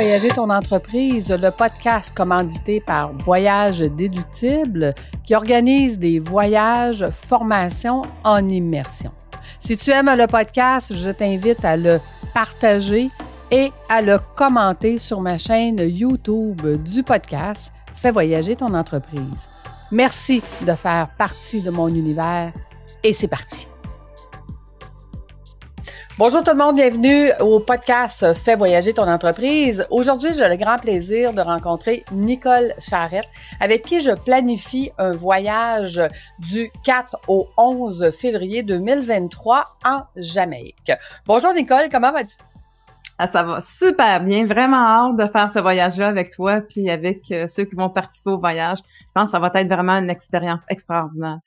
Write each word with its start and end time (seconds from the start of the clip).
voyager 0.00 0.28
ton 0.28 0.48
entreprise, 0.48 1.28
le 1.30 1.50
podcast 1.50 2.10
commandité 2.16 2.80
par 2.80 3.12
Voyage 3.12 3.80
Déductible 3.80 4.94
qui 5.24 5.34
organise 5.34 5.98
des 5.98 6.20
voyages, 6.20 7.04
formations 7.10 8.00
en 8.24 8.48
immersion. 8.48 9.10
Si 9.58 9.76
tu 9.76 9.90
aimes 9.90 10.10
le 10.16 10.26
podcast, 10.26 10.94
je 10.96 11.10
t'invite 11.10 11.62
à 11.66 11.76
le 11.76 12.00
partager 12.32 13.10
et 13.50 13.72
à 13.90 14.00
le 14.00 14.18
commenter 14.36 14.96
sur 14.96 15.20
ma 15.20 15.36
chaîne 15.36 15.78
YouTube 15.80 16.66
du 16.82 17.02
podcast 17.02 17.70
Fais 17.94 18.10
voyager 18.10 18.56
ton 18.56 18.72
entreprise. 18.72 19.50
Merci 19.92 20.40
de 20.66 20.72
faire 20.72 21.10
partie 21.18 21.60
de 21.60 21.68
mon 21.68 21.88
univers 21.88 22.54
et 23.04 23.12
c'est 23.12 23.28
parti. 23.28 23.69
Bonjour 26.20 26.44
tout 26.44 26.50
le 26.50 26.58
monde, 26.58 26.76
bienvenue 26.76 27.30
au 27.40 27.60
podcast 27.60 28.34
Fais 28.34 28.54
voyager 28.54 28.92
ton 28.92 29.08
entreprise. 29.08 29.86
Aujourd'hui, 29.88 30.28
j'ai 30.36 30.46
le 30.50 30.56
grand 30.56 30.76
plaisir 30.76 31.32
de 31.32 31.40
rencontrer 31.40 32.04
Nicole 32.12 32.74
Charrette, 32.78 33.30
avec 33.58 33.86
qui 33.86 34.02
je 34.02 34.10
planifie 34.10 34.92
un 34.98 35.12
voyage 35.12 35.98
du 36.38 36.70
4 36.84 37.16
au 37.26 37.48
11 37.56 38.10
février 38.10 38.62
2023 38.62 39.64
en 39.86 40.00
Jamaïque. 40.14 40.92
Bonjour 41.24 41.54
Nicole, 41.54 41.88
comment 41.90 42.12
vas-tu? 42.12 42.36
Ah, 43.16 43.26
ça 43.26 43.42
va 43.42 43.62
super 43.62 44.22
bien. 44.22 44.44
Vraiment 44.44 44.76
hâte 44.76 45.16
de 45.16 45.26
faire 45.26 45.48
ce 45.48 45.58
voyage-là 45.58 46.08
avec 46.08 46.32
toi 46.36 46.60
puis 46.60 46.90
avec 46.90 47.32
euh, 47.32 47.46
ceux 47.46 47.64
qui 47.64 47.76
vont 47.76 47.88
participer 47.88 48.30
au 48.30 48.38
voyage. 48.38 48.80
Je 48.84 49.12
pense 49.14 49.24
que 49.24 49.30
ça 49.30 49.38
va 49.38 49.50
être 49.54 49.68
vraiment 49.68 49.96
une 49.96 50.10
expérience 50.10 50.64
extraordinaire. 50.68 51.38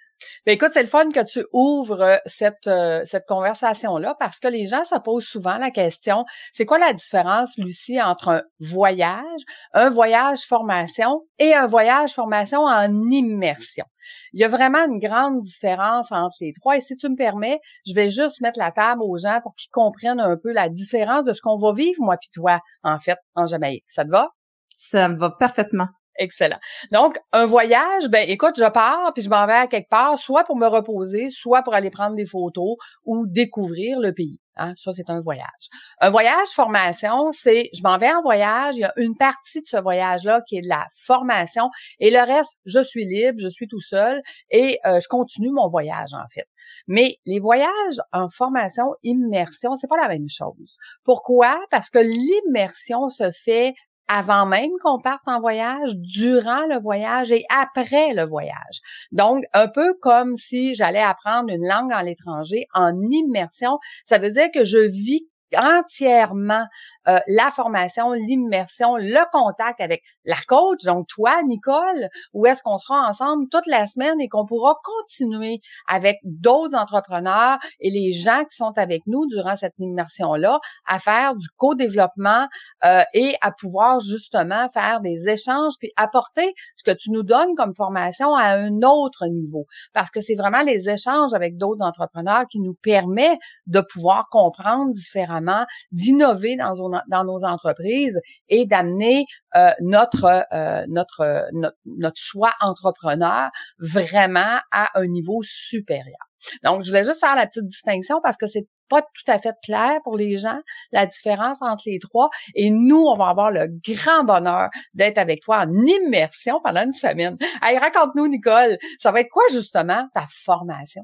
Ben 0.45 0.53
écoute, 0.53 0.71
c'est 0.73 0.81
le 0.81 0.89
fun 0.89 1.09
que 1.11 1.23
tu 1.23 1.45
ouvres 1.53 2.01
euh, 2.01 2.17
cette, 2.25 2.67
euh, 2.67 3.03
cette 3.05 3.25
conversation-là 3.27 4.15
parce 4.19 4.39
que 4.39 4.47
les 4.47 4.65
gens 4.65 4.83
se 4.85 4.97
posent 4.99 5.25
souvent 5.25 5.57
la 5.57 5.71
question, 5.71 6.25
c'est 6.51 6.65
quoi 6.65 6.77
la 6.77 6.93
différence, 6.93 7.57
Lucie, 7.57 8.01
entre 8.01 8.27
un 8.29 8.41
voyage, 8.59 9.41
un 9.73 9.89
voyage 9.89 10.41
formation 10.41 11.21
et 11.39 11.53
un 11.53 11.65
voyage 11.65 12.13
formation 12.13 12.61
en 12.61 12.91
immersion? 13.09 13.85
Il 14.33 14.41
y 14.41 14.43
a 14.43 14.47
vraiment 14.47 14.85
une 14.85 14.99
grande 14.99 15.41
différence 15.41 16.11
entre 16.11 16.35
les 16.41 16.53
trois. 16.53 16.77
Et 16.77 16.81
si 16.81 16.95
tu 16.95 17.09
me 17.09 17.15
permets, 17.15 17.59
je 17.85 17.93
vais 17.93 18.09
juste 18.09 18.41
mettre 18.41 18.59
la 18.59 18.71
table 18.71 19.01
aux 19.03 19.17
gens 19.17 19.39
pour 19.41 19.55
qu'ils 19.55 19.71
comprennent 19.71 20.19
un 20.19 20.37
peu 20.37 20.51
la 20.51 20.69
différence 20.69 21.23
de 21.23 21.33
ce 21.33 21.41
qu'on 21.41 21.57
va 21.57 21.73
vivre, 21.73 22.01
moi 22.01 22.17
puis 22.17 22.29
toi, 22.33 22.59
en 22.83 22.99
fait, 22.99 23.17
en 23.35 23.47
Jamaïque. 23.47 23.85
Ça 23.87 24.03
te 24.03 24.09
va? 24.09 24.29
Ça 24.77 25.07
me 25.07 25.17
va 25.17 25.31
parfaitement. 25.31 25.87
Excellent. 26.17 26.59
Donc, 26.91 27.17
un 27.31 27.45
voyage, 27.45 28.07
ben 28.09 28.25
écoute, 28.29 28.55
je 28.57 28.69
pars 28.69 29.13
puis 29.13 29.23
je 29.23 29.29
m'en 29.29 29.47
vais 29.47 29.53
à 29.53 29.67
quelque 29.67 29.89
part, 29.89 30.19
soit 30.19 30.43
pour 30.43 30.55
me 30.55 30.67
reposer, 30.67 31.29
soit 31.31 31.63
pour 31.63 31.73
aller 31.73 31.89
prendre 31.89 32.15
des 32.15 32.25
photos 32.25 32.75
ou 33.03 33.25
découvrir 33.27 33.99
le 33.99 34.13
pays. 34.13 34.39
Hein? 34.55 34.73
Ça, 34.77 34.91
c'est 34.93 35.09
un 35.09 35.19
voyage. 35.19 35.69
Un 35.99 36.09
voyage 36.09 36.49
formation, 36.53 37.31
c'est 37.31 37.69
je 37.73 37.81
m'en 37.81 37.97
vais 37.97 38.11
en 38.11 38.21
voyage, 38.21 38.75
il 38.75 38.81
y 38.81 38.83
a 38.83 38.93
une 38.97 39.17
partie 39.17 39.61
de 39.61 39.65
ce 39.65 39.77
voyage-là 39.77 40.41
qui 40.47 40.57
est 40.57 40.61
de 40.61 40.67
la 40.67 40.85
formation 40.95 41.69
et 41.99 42.11
le 42.11 42.19
reste, 42.19 42.57
je 42.65 42.83
suis 42.83 43.05
libre, 43.05 43.39
je 43.39 43.47
suis 43.47 43.67
tout 43.67 43.81
seul 43.81 44.21
et 44.51 44.79
euh, 44.85 44.99
je 44.99 45.07
continue 45.07 45.51
mon 45.51 45.69
voyage 45.69 46.13
en 46.13 46.27
fait. 46.31 46.47
Mais 46.87 47.17
les 47.25 47.39
voyages 47.39 47.99
en 48.11 48.29
formation 48.29 48.93
immersion, 49.01 49.75
c'est 49.75 49.87
pas 49.87 49.97
la 49.97 50.07
même 50.07 50.29
chose. 50.29 50.77
Pourquoi? 51.03 51.57
Parce 51.71 51.89
que 51.89 51.99
l'immersion 51.99 53.09
se 53.09 53.31
fait 53.31 53.73
avant 54.07 54.45
même 54.45 54.71
qu'on 54.83 54.99
parte 54.99 55.27
en 55.27 55.39
voyage, 55.39 55.95
durant 55.95 56.65
le 56.67 56.79
voyage 56.81 57.31
et 57.31 57.43
après 57.49 58.13
le 58.13 58.25
voyage. 58.25 58.81
Donc, 59.11 59.43
un 59.53 59.67
peu 59.67 59.93
comme 60.01 60.35
si 60.35 60.75
j'allais 60.75 60.99
apprendre 60.99 61.49
une 61.49 61.67
langue 61.67 61.93
en 61.93 62.01
l'étranger 62.01 62.65
en 62.73 62.93
immersion, 63.11 63.79
ça 64.05 64.19
veut 64.19 64.31
dire 64.31 64.47
que 64.53 64.65
je 64.65 64.77
vis 64.77 65.27
entièrement 65.57 66.65
euh, 67.07 67.19
la 67.27 67.51
formation, 67.51 68.13
l'immersion, 68.13 68.95
le 68.95 69.19
contact 69.31 69.81
avec 69.81 70.03
la 70.25 70.37
coach, 70.47 70.83
donc 70.83 71.07
toi, 71.07 71.41
Nicole, 71.43 72.09
où 72.33 72.45
est-ce 72.45 72.63
qu'on 72.63 72.77
sera 72.77 73.07
ensemble 73.07 73.47
toute 73.49 73.67
la 73.67 73.87
semaine 73.87 74.19
et 74.21 74.29
qu'on 74.29 74.45
pourra 74.45 74.75
continuer 74.83 75.59
avec 75.87 76.17
d'autres 76.23 76.75
entrepreneurs 76.75 77.57
et 77.79 77.89
les 77.89 78.11
gens 78.11 78.43
qui 78.49 78.55
sont 78.55 78.73
avec 78.77 79.01
nous 79.07 79.25
durant 79.27 79.55
cette 79.55 79.73
immersion-là 79.79 80.59
à 80.87 80.99
faire 80.99 81.35
du 81.35 81.47
co-développement 81.57 82.47
euh, 82.85 83.03
et 83.13 83.35
à 83.41 83.51
pouvoir 83.51 83.99
justement 83.99 84.69
faire 84.69 85.01
des 85.01 85.29
échanges 85.29 85.73
puis 85.79 85.91
apporter 85.95 86.53
ce 86.75 86.83
que 86.83 86.95
tu 86.95 87.11
nous 87.11 87.23
donnes 87.23 87.55
comme 87.55 87.73
formation 87.75 88.35
à 88.35 88.55
un 88.55 88.81
autre 88.81 89.27
niveau. 89.27 89.65
Parce 89.93 90.09
que 90.09 90.21
c'est 90.21 90.35
vraiment 90.35 90.63
les 90.63 90.89
échanges 90.89 91.33
avec 91.33 91.57
d'autres 91.57 91.83
entrepreneurs 91.83 92.45
qui 92.49 92.59
nous 92.59 92.75
permet 92.81 93.37
de 93.67 93.81
pouvoir 93.81 94.27
comprendre 94.29 94.93
différemment 94.93 95.42
d'innover 95.91 96.55
dans, 96.55 96.75
dans 97.07 97.23
nos 97.23 97.43
entreprises 97.43 98.19
et 98.49 98.65
d'amener 98.65 99.25
euh, 99.55 99.71
notre, 99.81 100.25
euh, 100.53 100.85
notre, 100.87 101.47
notre, 101.53 101.77
notre 101.85 102.17
soi 102.17 102.51
entrepreneur 102.61 103.49
vraiment 103.79 104.59
à 104.71 104.99
un 104.99 105.07
niveau 105.07 105.41
supérieur. 105.43 106.17
Donc, 106.63 106.83
je 106.83 106.91
vais 106.91 107.05
juste 107.05 107.19
faire 107.19 107.35
la 107.35 107.47
petite 107.47 107.67
distinction 107.67 108.19
parce 108.21 108.37
que 108.37 108.47
c'est 108.47 108.67
pas 108.89 109.01
tout 109.01 109.31
à 109.31 109.39
fait 109.39 109.55
clair 109.63 109.99
pour 110.03 110.17
les 110.17 110.37
gens, 110.37 110.59
la 110.91 111.05
différence 111.05 111.61
entre 111.61 111.83
les 111.85 111.99
trois. 111.99 112.29
Et 112.55 112.69
nous, 112.69 113.01
on 113.01 113.15
va 113.15 113.29
avoir 113.29 113.51
le 113.51 113.67
grand 113.87 114.23
bonheur 114.23 114.69
d'être 114.93 115.17
avec 115.17 115.41
toi 115.41 115.59
en 115.59 115.71
immersion 115.71 116.59
pendant 116.63 116.83
une 116.83 116.93
semaine. 116.93 117.37
Allez, 117.61 117.77
raconte-nous, 117.77 118.27
Nicole, 118.27 118.77
ça 118.99 119.11
va 119.11 119.21
être 119.21 119.29
quoi 119.31 119.43
justement 119.51 120.07
ta 120.13 120.27
formation? 120.29 121.03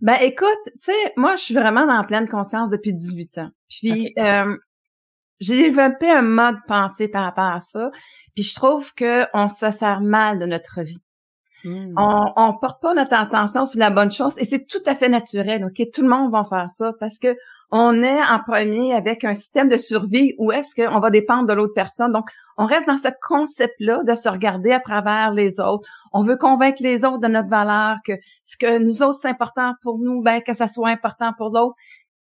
Ben 0.00 0.16
écoute, 0.20 0.48
tu 0.64 0.72
sais, 0.80 1.12
moi 1.16 1.36
je 1.36 1.42
suis 1.42 1.54
vraiment 1.54 1.86
dans 1.86 2.02
pleine 2.04 2.28
conscience 2.28 2.70
depuis 2.70 2.92
18 2.92 3.38
ans. 3.38 3.50
Puis 3.68 4.12
euh, 4.18 4.56
j'ai 5.40 5.56
développé 5.56 6.10
un 6.10 6.22
mode 6.22 6.56
pensée 6.66 7.08
par 7.08 7.24
rapport 7.24 7.44
à 7.52 7.60
ça. 7.60 7.90
Puis 8.34 8.44
je 8.44 8.54
trouve 8.54 8.94
que 8.94 9.24
on 9.34 9.48
se 9.48 9.70
sert 9.70 10.00
mal 10.00 10.38
de 10.38 10.46
notre 10.46 10.82
vie. 10.82 11.00
Hmm. 11.64 11.92
On, 11.96 12.32
on 12.36 12.52
porte 12.54 12.80
pas 12.80 12.94
notre 12.94 13.14
attention 13.14 13.66
sur 13.66 13.80
la 13.80 13.90
bonne 13.90 14.12
chose 14.12 14.38
et 14.38 14.44
c'est 14.44 14.66
tout 14.66 14.82
à 14.86 14.94
fait 14.94 15.08
naturel. 15.08 15.64
Ok, 15.64 15.86
tout 15.92 16.02
le 16.02 16.08
monde 16.08 16.30
va 16.30 16.44
faire 16.44 16.70
ça 16.70 16.92
parce 17.00 17.18
que 17.18 17.36
on 17.70 18.02
est 18.02 18.22
en 18.22 18.38
premier 18.38 18.94
avec 18.94 19.24
un 19.24 19.34
système 19.34 19.68
de 19.68 19.76
survie 19.76 20.34
où 20.38 20.52
est-ce 20.52 20.74
qu'on 20.74 21.00
va 21.00 21.10
dépendre 21.10 21.46
de 21.46 21.52
l'autre 21.52 21.74
personne. 21.74 22.12
Donc 22.12 22.30
on 22.56 22.66
reste 22.66 22.86
dans 22.86 22.98
ce 22.98 23.08
concept-là 23.28 24.04
de 24.04 24.14
se 24.14 24.28
regarder 24.28 24.72
à 24.72 24.80
travers 24.80 25.32
les 25.32 25.60
autres. 25.60 25.88
On 26.12 26.22
veut 26.22 26.36
convaincre 26.36 26.82
les 26.82 27.04
autres 27.04 27.18
de 27.18 27.28
notre 27.28 27.48
valeur, 27.48 27.96
que 28.04 28.12
ce 28.44 28.56
que 28.56 28.78
nous 28.78 29.02
autres 29.02 29.18
c'est 29.20 29.28
important 29.28 29.74
pour 29.82 29.98
nous, 29.98 30.22
ben 30.22 30.40
que 30.40 30.54
ça 30.54 30.68
soit 30.68 30.88
important 30.88 31.32
pour 31.36 31.50
l'autre. 31.50 31.74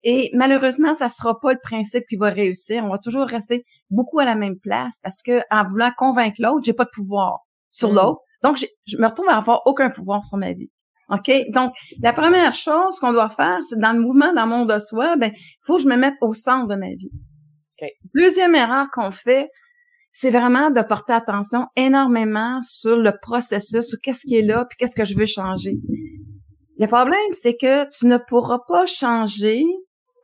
Et 0.04 0.30
malheureusement, 0.34 0.94
ça 0.94 1.10
sera 1.10 1.40
pas 1.40 1.54
le 1.54 1.60
principe 1.62 2.06
qui 2.08 2.18
va 2.18 2.30
réussir. 2.30 2.84
On 2.86 2.90
va 2.90 2.98
toujours 2.98 3.26
rester 3.26 3.66
beaucoup 3.90 4.20
à 4.20 4.26
la 4.26 4.36
même 4.36 4.58
place 4.58 5.00
parce 5.04 5.22
que 5.22 5.42
en 5.50 5.68
voulant 5.68 5.92
convaincre 5.98 6.38
l'autre, 6.40 6.64
j'ai 6.64 6.74
pas 6.74 6.86
de 6.86 6.92
pouvoir 6.94 7.40
sur 7.72 7.92
mm. 7.92 7.96
l'autre. 7.96 8.22
Donc, 8.44 8.66
je 8.86 8.98
me 8.98 9.08
retrouve 9.08 9.30
à 9.30 9.38
avoir 9.38 9.62
aucun 9.66 9.90
pouvoir 9.90 10.24
sur 10.24 10.38
ma 10.38 10.54
vie. 10.54 10.70
OK? 11.10 11.32
Donc, 11.54 11.74
la 12.02 12.14
première 12.14 12.54
chose 12.54 13.00
qu'on 13.00 13.14
doit 13.14 13.30
faire, 13.30 13.60
c'est 13.64 13.80
dans 13.80 13.94
le 13.94 14.00
mouvement 14.00 14.34
dans 14.34 14.44
le 14.44 14.50
monde 14.50 14.74
de 14.74 14.80
soi, 14.80 15.16
ben, 15.16 15.32
il 15.34 15.66
faut 15.66 15.78
que 15.78 15.84
je 15.84 15.88
me 15.88 15.96
mette 15.96 16.16
au 16.22 16.34
centre 16.34 16.68
de 16.68 16.76
ma 16.76 16.90
vie. 16.90 17.12
Deuxième 18.14 18.56
erreur 18.56 18.88
qu'on 18.92 19.12
fait, 19.12 19.50
c'est 20.12 20.32
vraiment 20.32 20.72
de 20.72 20.82
porter 20.82 21.14
attention 21.14 21.68
énormément 21.76 22.60
sur 22.64 22.98
le 22.98 23.12
processus, 23.22 23.86
sur 23.86 24.00
qu'est-ce 24.02 24.26
qui 24.28 24.36
est 24.36 24.42
là, 24.42 24.66
puis 24.66 24.76
qu'est-ce 24.78 24.96
que 24.96 25.06
je 25.06 25.16
veux 25.16 25.28
changer. 25.28 25.76
Le 26.80 26.88
problème, 26.88 27.20
c'est 27.32 27.56
que 27.56 27.88
tu 27.96 28.08
ne 28.08 28.18
pourras 28.18 28.60
pas 28.68 28.86
changer, 28.86 29.64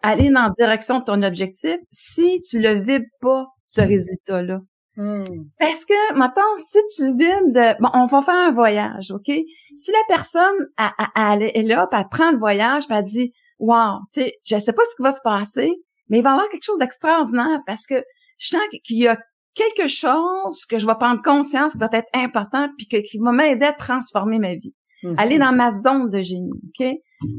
aller 0.02 0.30
dans 0.30 0.44
la 0.44 0.54
direction 0.58 1.00
de 1.00 1.04
ton 1.04 1.22
objectif 1.22 1.78
si 1.92 2.42
tu 2.42 2.60
le 2.60 2.80
vibres 2.82 3.06
pas, 3.22 3.46
ce 3.66 3.82
résultat-là. 3.82 4.62
Hmm. 4.96 5.24
Parce 5.60 5.86
que, 5.86 6.14
maintenant, 6.14 6.44
si 6.58 6.78
tu 6.96 7.08
vibres 7.18 7.52
de, 7.52 7.82
bon, 7.82 7.90
on 7.94 8.06
va 8.06 8.22
faire 8.22 8.36
un 8.36 8.52
voyage, 8.52 9.12
OK? 9.12 9.26
Si 9.28 9.92
la 9.92 10.04
personne, 10.08 10.68
elle, 11.16 11.44
est 11.44 11.64
là, 11.64 11.88
puis 11.88 12.00
elle 12.00 12.10
prend 12.10 12.32
le 12.32 12.38
voyage, 12.38 12.88
puis 12.88 12.96
elle 12.96 13.04
dit, 13.04 13.34
wow, 13.60 14.00
tu 14.14 14.22
sais, 14.22 14.34
je 14.46 14.58
sais 14.58 14.74
pas 14.74 14.84
ce 14.90 14.96
qui 14.96 15.02
va 15.02 15.12
se 15.12 15.22
passer, 15.24 15.74
mais 16.10 16.20
il 16.20 16.24
va 16.24 16.32
y 16.32 16.34
avoir 16.34 16.50
quelque 16.50 16.66
chose 16.66 16.78
d'extraordinaire 16.78 17.60
parce 17.66 17.88
que 17.88 18.04
je 18.38 18.50
sens 18.50 18.62
qu'il 18.84 18.98
y 18.98 19.08
a 19.08 19.18
quelque 19.56 19.88
chose 19.88 20.66
que 20.66 20.78
je 20.78 20.86
vais 20.86 20.96
prendre 20.96 21.22
conscience 21.22 21.74
qui 21.74 21.78
va 21.80 21.90
être 21.92 22.10
important 22.14 22.70
puis 22.78 22.88
que, 22.88 22.98
qui 22.98 23.20
va 23.20 23.32
m'aider 23.32 23.66
à 23.66 23.74
transformer 23.74 24.40
ma 24.40 24.56
vie. 24.56 24.74
Mhm. 25.04 25.16
Aller 25.18 25.40
dans 25.40 25.54
ma 25.54 25.72
zone 25.72 26.10
de 26.10 26.22
génie, 26.22 26.52
OK? 26.52 26.88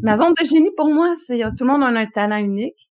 Ma 0.02 0.16
zone 0.16 0.32
de 0.38 0.44
génie, 0.44 0.70
pour 0.76 0.92
moi, 0.92 1.12
c'est 1.14 1.40
tout 1.56 1.64
le 1.64 1.66
monde 1.66 1.82
a 1.82 1.86
un 1.86 2.06
talent 2.06 2.38
unique. 2.38 2.90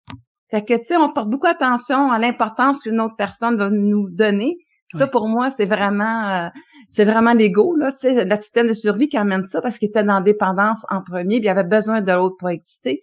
Fait 0.50 0.64
que, 0.64 0.74
tu 0.74 0.84
sais, 0.84 0.96
on 0.96 1.12
porte 1.12 1.30
beaucoup 1.30 1.46
attention 1.46 2.10
à 2.10 2.18
l'importance 2.18 2.82
qu'une 2.82 3.00
autre 3.00 3.16
personne 3.16 3.56
va 3.56 3.70
nous 3.70 4.08
donner. 4.10 4.56
Ça, 4.92 5.08
pour 5.08 5.26
moi, 5.26 5.50
c'est 5.50 5.64
vraiment, 5.64 6.30
euh, 6.30 6.48
c'est 6.88 7.04
vraiment 7.04 7.32
l'ego, 7.32 7.74
là, 7.74 7.90
tu 7.90 7.98
sais, 7.98 8.24
le 8.24 8.36
système 8.36 8.68
de 8.68 8.74
survie 8.74 9.08
qui 9.08 9.16
amène 9.16 9.44
ça 9.44 9.60
parce 9.60 9.78
qu'il 9.78 9.88
était 9.88 10.04
dans 10.04 10.20
dépendance 10.20 10.86
en 10.88 11.02
premier, 11.02 11.38
puis 11.38 11.46
il 11.46 11.48
avait 11.48 11.64
besoin 11.64 12.00
de 12.00 12.12
l'autre 12.12 12.36
pour 12.38 12.48
exister. 12.50 13.00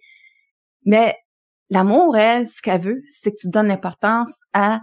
Mais 0.86 1.14
l'amour, 1.68 2.16
elle, 2.16 2.48
ce 2.48 2.62
qu'elle 2.62 2.80
veut, 2.80 3.02
c'est 3.08 3.32
que 3.32 3.36
tu 3.38 3.50
donnes 3.50 3.68
l'importance 3.68 4.44
à 4.54 4.80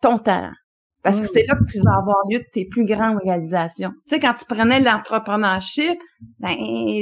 ton 0.00 0.18
talent 0.18 0.54
Parce 1.02 1.18
que 1.20 1.26
c'est 1.26 1.46
là 1.48 1.56
que 1.56 1.70
tu 1.70 1.80
vas 1.82 1.96
avoir 1.98 2.16
lieu 2.28 2.38
de 2.38 2.46
tes 2.52 2.66
plus 2.66 2.84
grandes 2.84 3.18
réalisations. 3.24 3.90
Tu 3.90 4.14
sais, 4.14 4.20
quand 4.20 4.34
tu 4.34 4.44
prenais 4.44 4.80
l'entrepreneurship, 4.80 5.98
ben, 6.38 6.56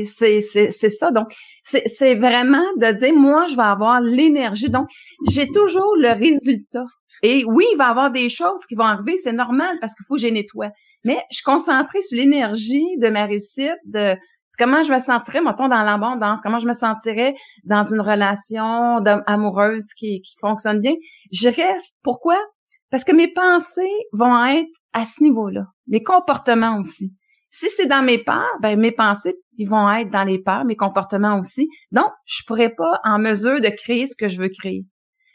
c'est, 0.05 0.41
c'est, 0.41 0.71
c'est 0.71 0.91
ça. 0.91 1.11
Donc, 1.11 1.35
c'est, 1.65 1.89
c'est 1.89 2.15
vraiment 2.15 2.63
de 2.77 2.93
dire, 2.93 3.15
moi, 3.15 3.47
je 3.47 3.57
vais 3.57 3.63
avoir 3.63 4.01
l'énergie. 4.01 4.71
Donc, 4.71 4.89
j'ai 5.29 5.49
toujours 5.49 5.97
le 5.97 6.13
résultat. 6.13 6.85
Et 7.23 7.45
oui, 7.45 7.65
il 7.73 7.77
va 7.77 7.89
y 7.89 7.91
avoir 7.91 8.13
des 8.13 8.29
choses 8.29 8.65
qui 8.69 8.77
vont 8.77 8.85
arriver, 8.85 9.17
c'est 9.17 9.33
normal 9.33 9.77
parce 9.81 9.95
qu'il 9.95 10.07
faut 10.07 10.15
que 10.15 10.21
j'ai 10.21 10.31
nettoie. 10.31 10.71
Mais 11.05 11.19
je 11.31 11.37
suis 11.37 11.45
concentrée 11.45 12.01
sur 12.01 12.17
l'énergie 12.17 12.97
de 12.99 13.09
ma 13.09 13.25
réussite, 13.25 13.77
de 13.85 14.15
comment 14.59 14.83
je 14.83 14.93
me 14.93 15.01
sentirais, 15.01 15.41
mettons, 15.41 15.69
dans 15.69 15.83
l'abondance, 15.83 16.41
comment 16.43 16.59
je 16.61 16.69
me 16.69 16.73
sentirais 16.73 17.35
dans 17.65 17.85
une 17.85 18.01
relation 18.01 18.99
amoureuse 19.27 19.89
qui, 19.97 20.21
qui 20.21 20.37
fonctionne 20.41 20.81
bien. 20.81 20.95
Je 21.33 21.49
reste. 21.49 21.97
Pourquoi? 22.03 22.39
Parce 22.91 23.05
que 23.05 23.13
mes 23.13 23.33
pensées 23.33 24.07
vont 24.13 24.45
être 24.45 24.71
à 24.93 25.05
ce 25.05 25.23
niveau-là. 25.23 25.67
Mes 25.87 26.03
comportements 26.03 26.81
aussi. 26.81 27.15
Si 27.51 27.69
c'est 27.71 27.87
dans 27.87 28.03
mes 28.03 28.19
peurs, 28.19 28.59
ben 28.61 28.79
mes 28.79 28.93
pensées 28.93 29.37
ils 29.59 29.69
vont 29.69 29.91
être 29.93 30.09
dans 30.09 30.25
les 30.25 30.39
peurs, 30.39 30.65
mes 30.65 30.77
comportements 30.77 31.39
aussi. 31.39 31.69
Donc, 31.91 32.11
je 32.25 32.43
pourrais 32.47 32.71
pas 32.71 33.01
en 33.05 33.19
mesure 33.19 33.61
de 33.61 33.69
créer 33.69 34.07
ce 34.07 34.17
que 34.17 34.29
je 34.29 34.41
veux 34.41 34.49
créer. 34.49 34.87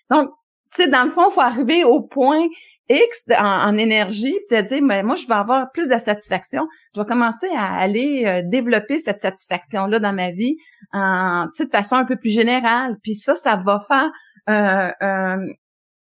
Donc, 0.09 0.29
tu 0.73 0.83
sais, 0.83 0.89
dans 0.89 1.03
le 1.03 1.09
fond, 1.09 1.29
il 1.29 1.33
faut 1.33 1.41
arriver 1.41 1.83
au 1.83 2.01
point 2.01 2.47
X 2.89 3.25
en, 3.37 3.77
énergie, 3.77 4.35
puis 4.47 4.57
te 4.57 4.63
dire, 4.63 4.81
mais 4.81 5.03
moi, 5.03 5.15
je 5.15 5.27
vais 5.27 5.33
avoir 5.33 5.71
plus 5.71 5.89
de 5.89 5.97
satisfaction. 5.97 6.67
Je 6.95 7.01
vais 7.01 7.05
commencer 7.05 7.47
à 7.55 7.75
aller 7.75 8.23
euh, 8.25 8.41
développer 8.45 8.97
cette 8.97 9.19
satisfaction-là 9.19 9.99
dans 9.99 10.13
ma 10.13 10.31
vie 10.31 10.55
en, 10.93 11.45
de 11.45 11.69
façon 11.69 11.97
un 11.97 12.05
peu 12.05 12.15
plus 12.15 12.31
générale. 12.31 12.97
Puis 13.03 13.15
ça, 13.15 13.35
ça 13.35 13.57
va 13.57 13.79
faire 13.87 14.11
euh, 14.49 15.37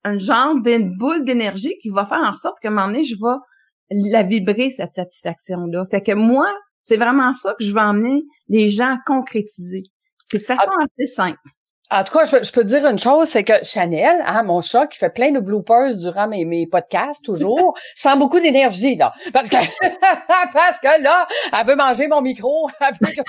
un 0.04 0.18
genre 0.18 0.60
d'une 0.60 0.96
boule 0.98 1.24
d'énergie 1.24 1.76
qui 1.80 1.90
va 1.90 2.04
faire 2.04 2.22
en 2.24 2.34
sorte 2.34 2.58
que 2.60 2.68
un 2.68 2.70
moment 2.70 2.86
donné, 2.86 3.04
je 3.04 3.14
vais 3.14 4.10
la 4.10 4.22
vibrer, 4.22 4.70
cette 4.70 4.92
satisfaction-là. 4.92 5.86
Fait 5.90 6.02
que 6.02 6.12
moi, 6.12 6.52
c'est 6.80 6.96
vraiment 6.96 7.32
ça 7.34 7.54
que 7.58 7.64
je 7.64 7.72
vais 7.72 7.80
emmener 7.80 8.22
les 8.48 8.68
gens 8.68 8.94
à 8.94 8.98
concrétiser. 9.06 9.84
C'est 10.30 10.38
de 10.38 10.44
façon 10.44 10.70
ah. 10.80 10.84
assez 10.84 11.06
simple. 11.06 11.38
En 11.90 12.04
tout 12.04 12.12
cas, 12.12 12.24
je 12.24 12.30
peux, 12.30 12.42
je 12.42 12.50
peux 12.52 12.62
te 12.62 12.68
dire 12.68 12.86
une 12.86 12.98
chose, 12.98 13.28
c'est 13.28 13.44
que 13.44 13.52
Chanel, 13.64 14.22
hein, 14.24 14.42
mon 14.44 14.62
chat, 14.62 14.86
qui 14.86 14.98
fait 14.98 15.10
plein 15.10 15.30
de 15.30 15.40
bloopers 15.40 15.94
durant 15.96 16.26
mes, 16.26 16.46
mes 16.46 16.66
podcasts, 16.66 17.22
toujours, 17.22 17.74
sent 17.94 18.16
beaucoup 18.16 18.40
d'énergie, 18.40 18.96
là. 18.96 19.12
Parce 19.34 19.50
que, 19.50 19.56
parce 20.54 20.78
que 20.78 21.02
là, 21.02 21.26
elle 21.52 21.66
veut 21.66 21.76
manger 21.76 22.08
mon 22.08 22.22
micro. 22.22 22.68
Elle 22.80 22.94
veut 22.98 23.08
que... 23.08 23.22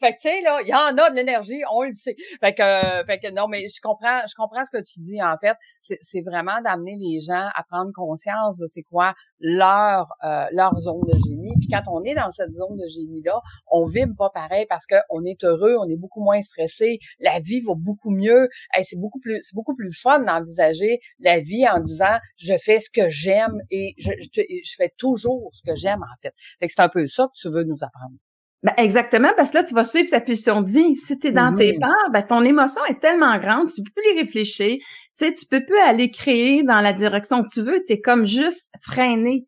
fait 0.00 0.12
que, 0.12 0.20
tu 0.20 0.28
sais, 0.28 0.42
là, 0.42 0.58
il 0.62 0.68
y 0.68 0.74
en 0.74 0.98
a 0.98 1.10
de 1.10 1.14
l'énergie, 1.14 1.62
on 1.72 1.84
le 1.84 1.94
sait. 1.94 2.14
Fait 2.40 2.52
que, 2.52 2.62
fait 3.06 3.18
que, 3.18 3.32
non, 3.32 3.48
mais 3.48 3.68
je 3.68 3.80
comprends, 3.80 4.20
je 4.28 4.34
comprends 4.34 4.64
ce 4.64 4.70
que 4.70 4.82
tu 4.84 5.00
dis, 5.00 5.22
en 5.22 5.36
fait. 5.40 5.56
C'est 5.80 6.22
vraiment 6.22 6.60
d'amener 6.62 6.96
les 7.00 7.20
gens 7.20 7.48
à 7.54 7.62
prendre 7.62 7.90
conscience 7.94 8.58
de 8.58 8.66
c'est 8.66 8.82
quoi 8.82 9.14
leur, 9.40 10.08
euh, 10.24 10.44
leur 10.52 10.78
zone 10.78 11.00
de 11.06 11.18
génie. 11.26 11.54
Puis 11.58 11.68
quand 11.70 11.82
on 11.90 12.02
est 12.04 12.14
dans 12.14 12.30
cette 12.30 12.52
zone 12.52 12.76
de 12.76 12.88
génie-là, 12.88 13.40
on 13.70 13.86
vibre 13.86 14.14
pas 14.16 14.30
pareil 14.30 14.66
parce 14.68 14.86
qu'on 14.86 15.24
est 15.24 15.42
heureux, 15.44 15.76
on 15.80 15.88
est 15.88 15.96
beaucoup 15.96 16.22
moins 16.22 16.40
stressé, 16.40 16.98
la 17.20 17.40
vie 17.40 17.60
va 17.60 17.74
beaucoup 17.76 18.10
mieux. 18.10 18.48
c'est 18.82 18.98
beaucoup 18.98 19.20
plus, 19.20 19.38
c'est 19.42 19.54
beaucoup 19.54 19.74
plus 19.74 19.92
fun 19.92 20.20
d'envisager 20.20 21.00
la 21.18 21.40
vie 21.40 21.66
en 21.68 21.80
disant 21.80 22.18
je 22.36 22.54
fais 22.56 22.80
ce 22.80 22.90
que 22.90 23.08
j'aime 23.10 23.60
et 23.70 23.94
je, 23.98 24.10
je, 24.20 24.74
fais 24.76 24.92
toujours 24.98 25.50
ce 25.52 25.62
que 25.62 25.76
j'aime 25.76 26.02
en 26.02 26.16
fait. 26.22 26.32
Fait 26.60 26.68
c'est 26.68 26.80
un 26.80 26.88
peu 26.88 27.06
ça 27.08 27.26
que 27.26 27.40
tu 27.40 27.48
veux 27.48 27.64
nous 27.64 27.82
apprendre. 27.82 28.16
Ben 28.64 28.72
exactement, 28.78 29.28
parce 29.36 29.50
que 29.50 29.58
là, 29.58 29.64
tu 29.64 29.74
vas 29.74 29.84
suivre 29.84 30.08
ta 30.08 30.22
pulsion 30.22 30.62
de 30.62 30.70
vie. 30.70 30.96
Si 30.96 31.18
tu 31.18 31.26
es 31.26 31.30
dans 31.30 31.54
tes 31.54 31.72
mm-hmm. 31.72 31.80
peurs, 31.80 32.10
ben 32.12 32.22
ton 32.22 32.42
émotion 32.42 32.82
est 32.86 32.98
tellement 32.98 33.38
grande, 33.38 33.68
tu 33.70 33.82
peux 33.82 33.90
plus 33.94 34.14
les 34.14 34.22
réfléchir. 34.22 34.76
Tu 34.78 34.84
sais, 35.12 35.34
tu 35.34 35.44
peux 35.44 35.62
plus 35.62 35.76
aller 35.76 36.10
créer 36.10 36.62
dans 36.62 36.80
la 36.80 36.94
direction 36.94 37.42
que 37.42 37.48
tu 37.52 37.60
veux, 37.60 37.84
tu 37.86 37.92
es 37.92 38.00
comme 38.00 38.24
juste 38.24 38.72
freiné. 38.80 39.46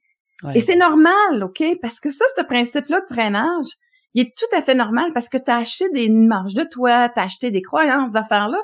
Et 0.54 0.60
c'est 0.60 0.76
normal, 0.76 1.42
OK? 1.42 1.64
Parce 1.80 1.98
que 1.98 2.10
ça, 2.10 2.24
ce 2.36 2.42
principe-là 2.42 3.00
de 3.00 3.06
freinage, 3.14 3.66
il 4.16 4.22
est 4.22 4.34
tout 4.34 4.56
à 4.56 4.62
fait 4.62 4.74
normal 4.74 5.12
parce 5.12 5.28
que 5.28 5.36
tu 5.36 5.50
as 5.50 5.58
acheté 5.58 5.90
des 5.90 6.06
images 6.06 6.54
de 6.54 6.64
toi, 6.64 7.10
tu 7.10 7.20
as 7.20 7.24
acheté 7.24 7.50
des 7.50 7.60
croyances, 7.60 8.12
d'affaires-là. 8.12 8.58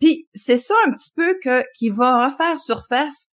Puis 0.00 0.26
c'est 0.32 0.56
ça 0.56 0.74
un 0.86 0.90
petit 0.92 1.10
peu 1.14 1.36
que 1.44 1.62
qui 1.76 1.90
va 1.90 2.26
refaire 2.26 2.58
surface 2.58 3.32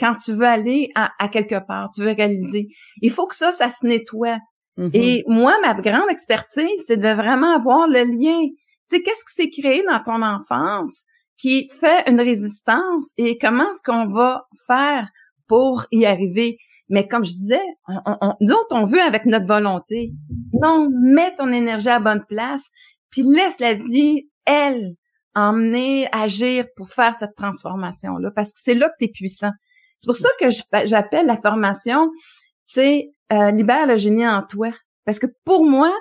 quand 0.00 0.16
tu 0.16 0.32
veux 0.32 0.46
aller 0.46 0.90
à, 0.96 1.28
quelque 1.28 1.64
part, 1.64 1.90
tu 1.94 2.02
veux 2.02 2.10
réaliser. 2.10 2.66
Il 3.02 3.12
faut 3.12 3.28
que 3.28 3.36
ça, 3.36 3.52
ça 3.52 3.70
se 3.70 3.86
nettoie. 3.86 4.38
Mm-hmm. 4.78 4.90
Et 4.94 5.24
moi, 5.28 5.54
ma 5.62 5.74
grande 5.74 6.10
expertise, 6.10 6.82
c'est 6.84 6.98
de 6.98 7.08
vraiment 7.08 7.54
avoir 7.54 7.86
le 7.86 8.02
lien. 8.02 8.40
Tu 8.40 8.56
sais, 8.84 9.02
qu'est-ce 9.02 9.24
qui 9.24 9.34
s'est 9.34 9.50
créé 9.50 9.84
dans 9.84 10.02
ton 10.02 10.22
enfance 10.22 11.04
qui 11.38 11.70
fait 11.80 12.02
une 12.10 12.20
résistance 12.20 13.12
et 13.16 13.38
comment 13.38 13.70
est-ce 13.70 13.82
qu'on 13.84 14.08
va 14.08 14.46
faire 14.66 15.08
pour 15.46 15.86
y 15.92 16.04
arriver? 16.04 16.58
Mais 16.88 17.08
comme 17.08 17.24
je 17.24 17.32
disais, 17.32 17.66
on, 17.88 18.34
nous 18.40 18.54
on 18.70 18.86
veut 18.86 19.00
avec 19.00 19.26
notre 19.26 19.46
volonté. 19.46 20.12
Non, 20.52 20.88
mets 20.90 21.34
ton 21.34 21.52
énergie 21.52 21.88
à 21.88 21.98
bonne 21.98 22.24
place, 22.28 22.70
puis 23.10 23.22
laisse 23.22 23.58
la 23.58 23.74
vie, 23.74 24.28
elle, 24.44 24.94
emmener, 25.34 26.08
agir 26.12 26.66
pour 26.76 26.90
faire 26.90 27.14
cette 27.14 27.34
transformation-là, 27.34 28.30
parce 28.30 28.52
que 28.52 28.60
c'est 28.62 28.74
là 28.74 28.88
que 28.88 28.94
tu 28.98 29.06
es 29.06 29.08
puissant. 29.08 29.50
C'est 29.98 30.06
pour 30.06 30.16
ça 30.16 30.28
que 30.40 30.46
j'appelle 30.84 31.26
la 31.26 31.36
formation, 31.36 32.10
tu 32.68 32.74
sais, 32.80 33.10
euh, 33.32 33.50
libère 33.50 33.86
le 33.86 33.96
génie 33.96 34.26
en 34.26 34.42
toi. 34.42 34.70
Parce 35.04 35.18
que 35.18 35.26
pour 35.44 35.64
moi, 35.64 35.92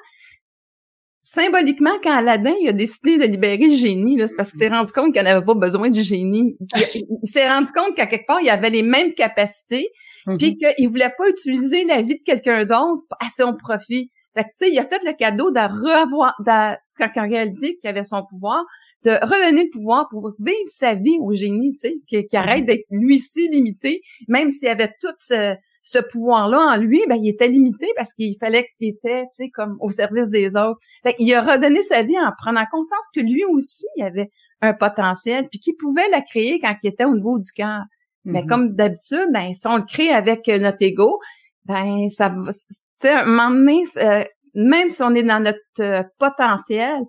symboliquement, 1.26 1.98
quand 2.04 2.16
Aladdin 2.16 2.54
il 2.62 2.70
a 2.70 2.72
décidé 2.72 3.18
de 3.18 3.24
libérer 3.24 3.58
le 3.58 3.76
génie, 3.76 4.22
c'est 4.28 4.36
parce 4.36 4.52
qu'il 4.52 4.60
s'est 4.60 4.68
rendu 4.68 4.92
compte 4.92 5.12
qu'il 5.12 5.24
n'avait 5.24 5.44
pas 5.44 5.56
besoin 5.56 5.90
du 5.90 6.04
génie. 6.04 6.56
Il, 6.94 7.28
s'est 7.28 7.50
rendu 7.50 7.72
compte 7.72 7.96
qu'à 7.96 8.06
quelque 8.06 8.28
part, 8.28 8.42
il 8.42 8.50
avait 8.50 8.70
les 8.70 8.84
mêmes 8.84 9.12
capacités, 9.12 9.90
mm-hmm. 10.28 10.38
puis 10.38 10.56
qu'il 10.56 10.88
voulait 10.88 11.12
pas 11.18 11.28
utiliser 11.28 11.84
la 11.86 12.04
vie 12.04 12.20
de 12.20 12.24
quelqu'un 12.24 12.64
d'autre 12.66 13.04
à 13.20 13.26
son 13.36 13.58
profit. 13.58 14.12
Fait 14.36 14.44
que, 14.44 14.50
tu 14.50 14.56
sais, 14.56 14.72
il 14.72 14.80
a 14.80 14.86
fait 14.86 15.04
le 15.06 15.14
cadeau 15.14 15.50
de 15.52 15.60
revoir, 15.60 16.34
de, 16.40 16.76
quand 16.98 17.10
il 17.16 17.20
a 17.20 17.24
réalisé 17.24 17.78
qu'il 17.78 17.90
avait 17.90 18.04
son 18.04 18.24
pouvoir, 18.30 18.64
de 19.04 19.12
redonner 19.12 19.64
le 19.66 19.70
pouvoir 19.72 20.08
pour 20.10 20.34
vivre 20.40 20.58
sa 20.66 20.96
vie 20.96 21.18
au 21.22 21.34
génie, 21.34 21.72
tu 21.74 21.80
sais, 21.80 21.96
qui, 22.08 22.26
qui 22.28 22.36
arrête 22.36 22.66
d'être 22.66 22.86
lui-ci 22.92 23.48
limité, 23.50 24.02
même 24.28 24.50
s'il 24.50 24.68
avait 24.68 24.92
tout 25.00 25.14
ce, 25.20 25.56
ce 25.84 26.00
pouvoir-là 26.00 26.60
en 26.60 26.78
lui, 26.78 27.02
ben, 27.08 27.16
il 27.16 27.30
était 27.30 27.48
limité 27.48 27.88
parce 27.96 28.14
qu'il 28.14 28.36
fallait 28.40 28.68
qu'il 28.78 28.90
était, 28.90 29.24
tu 29.26 29.44
sais, 29.46 29.50
comme 29.52 29.78
au 29.80 29.90
service 29.90 30.30
des 30.30 30.56
autres. 30.56 30.80
Fait 31.04 31.16
il 31.20 31.34
a 31.34 31.42
redonné 31.42 31.82
sa 31.84 32.04
vie 32.04 32.18
en 32.18 32.32
prenant 32.38 32.66
conscience 32.72 33.10
que 33.16 33.22
lui 33.22 33.44
aussi, 33.46 33.86
il 33.96 34.04
avait 34.04 34.32
un 34.62 34.74
potentiel, 34.74 35.48
puis 35.50 35.60
qu'il 35.60 35.76
pouvait 35.76 36.10
la 36.10 36.22
créer 36.22 36.60
quand 36.60 36.76
il 36.82 36.90
était 36.90 37.06
au 37.06 37.14
niveau 37.14 37.38
du 37.38 37.52
cœur. 37.52 37.84
Mais 38.24 38.42
mm-hmm. 38.42 38.48
comme 38.48 38.76
d'habitude, 38.76 39.28
ben, 39.32 39.54
si 39.54 39.68
on 39.68 39.78
le 39.78 39.84
crée 39.84 40.10
avec 40.10 40.50
euh, 40.50 40.58
notre 40.58 40.82
ego, 40.82 41.20
ben, 41.66 42.10
ça 42.10 42.30
va, 42.30 42.52
tu 42.52 42.76
sais, 42.96 43.10
un 43.10 43.26
moment 43.26 43.50
donné, 43.50 43.84
euh, 43.98 44.24
même 44.54 44.88
si 44.88 45.02
on 45.04 45.14
est 45.14 45.24
dans 45.24 45.44
notre 45.44 45.60
euh, 45.80 46.04
potentiel, 46.20 47.02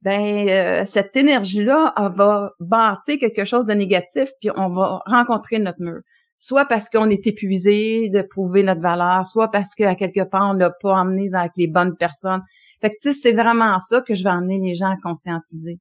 ben 0.00 0.86
cette 0.86 1.16
énergie-là 1.16 1.92
va 2.14 2.52
bâtir 2.60 3.18
quelque 3.18 3.44
chose 3.44 3.66
de 3.66 3.74
négatif, 3.74 4.28
puis 4.40 4.48
on 4.54 4.68
va 4.68 5.02
rencontrer 5.06 5.58
notre 5.58 5.82
mur 5.82 6.02
soit 6.38 6.64
parce 6.66 6.88
qu'on 6.88 7.10
est 7.10 7.26
épuisé 7.26 8.08
de 8.08 8.22
prouver 8.22 8.62
notre 8.62 8.80
valeur, 8.80 9.26
soit 9.26 9.50
parce 9.50 9.74
qu'à 9.74 9.96
quelque 9.96 10.22
part, 10.22 10.50
on 10.50 10.52
l'a 10.52 10.70
pas 10.70 10.94
emmené 10.94 11.28
avec 11.34 11.52
les 11.56 11.66
bonnes 11.66 11.96
personnes. 11.96 12.40
Fait 12.80 12.90
que, 12.90 12.94
tu 13.02 13.12
sais, 13.12 13.12
c'est 13.12 13.32
vraiment 13.32 13.78
ça 13.80 14.00
que 14.00 14.14
je 14.14 14.22
vais 14.22 14.30
emmener 14.30 14.58
les 14.58 14.74
gens 14.74 14.90
à 14.90 14.96
conscientiser. 15.02 15.80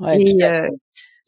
Ouais, 0.00 0.24
ben, 0.38 0.70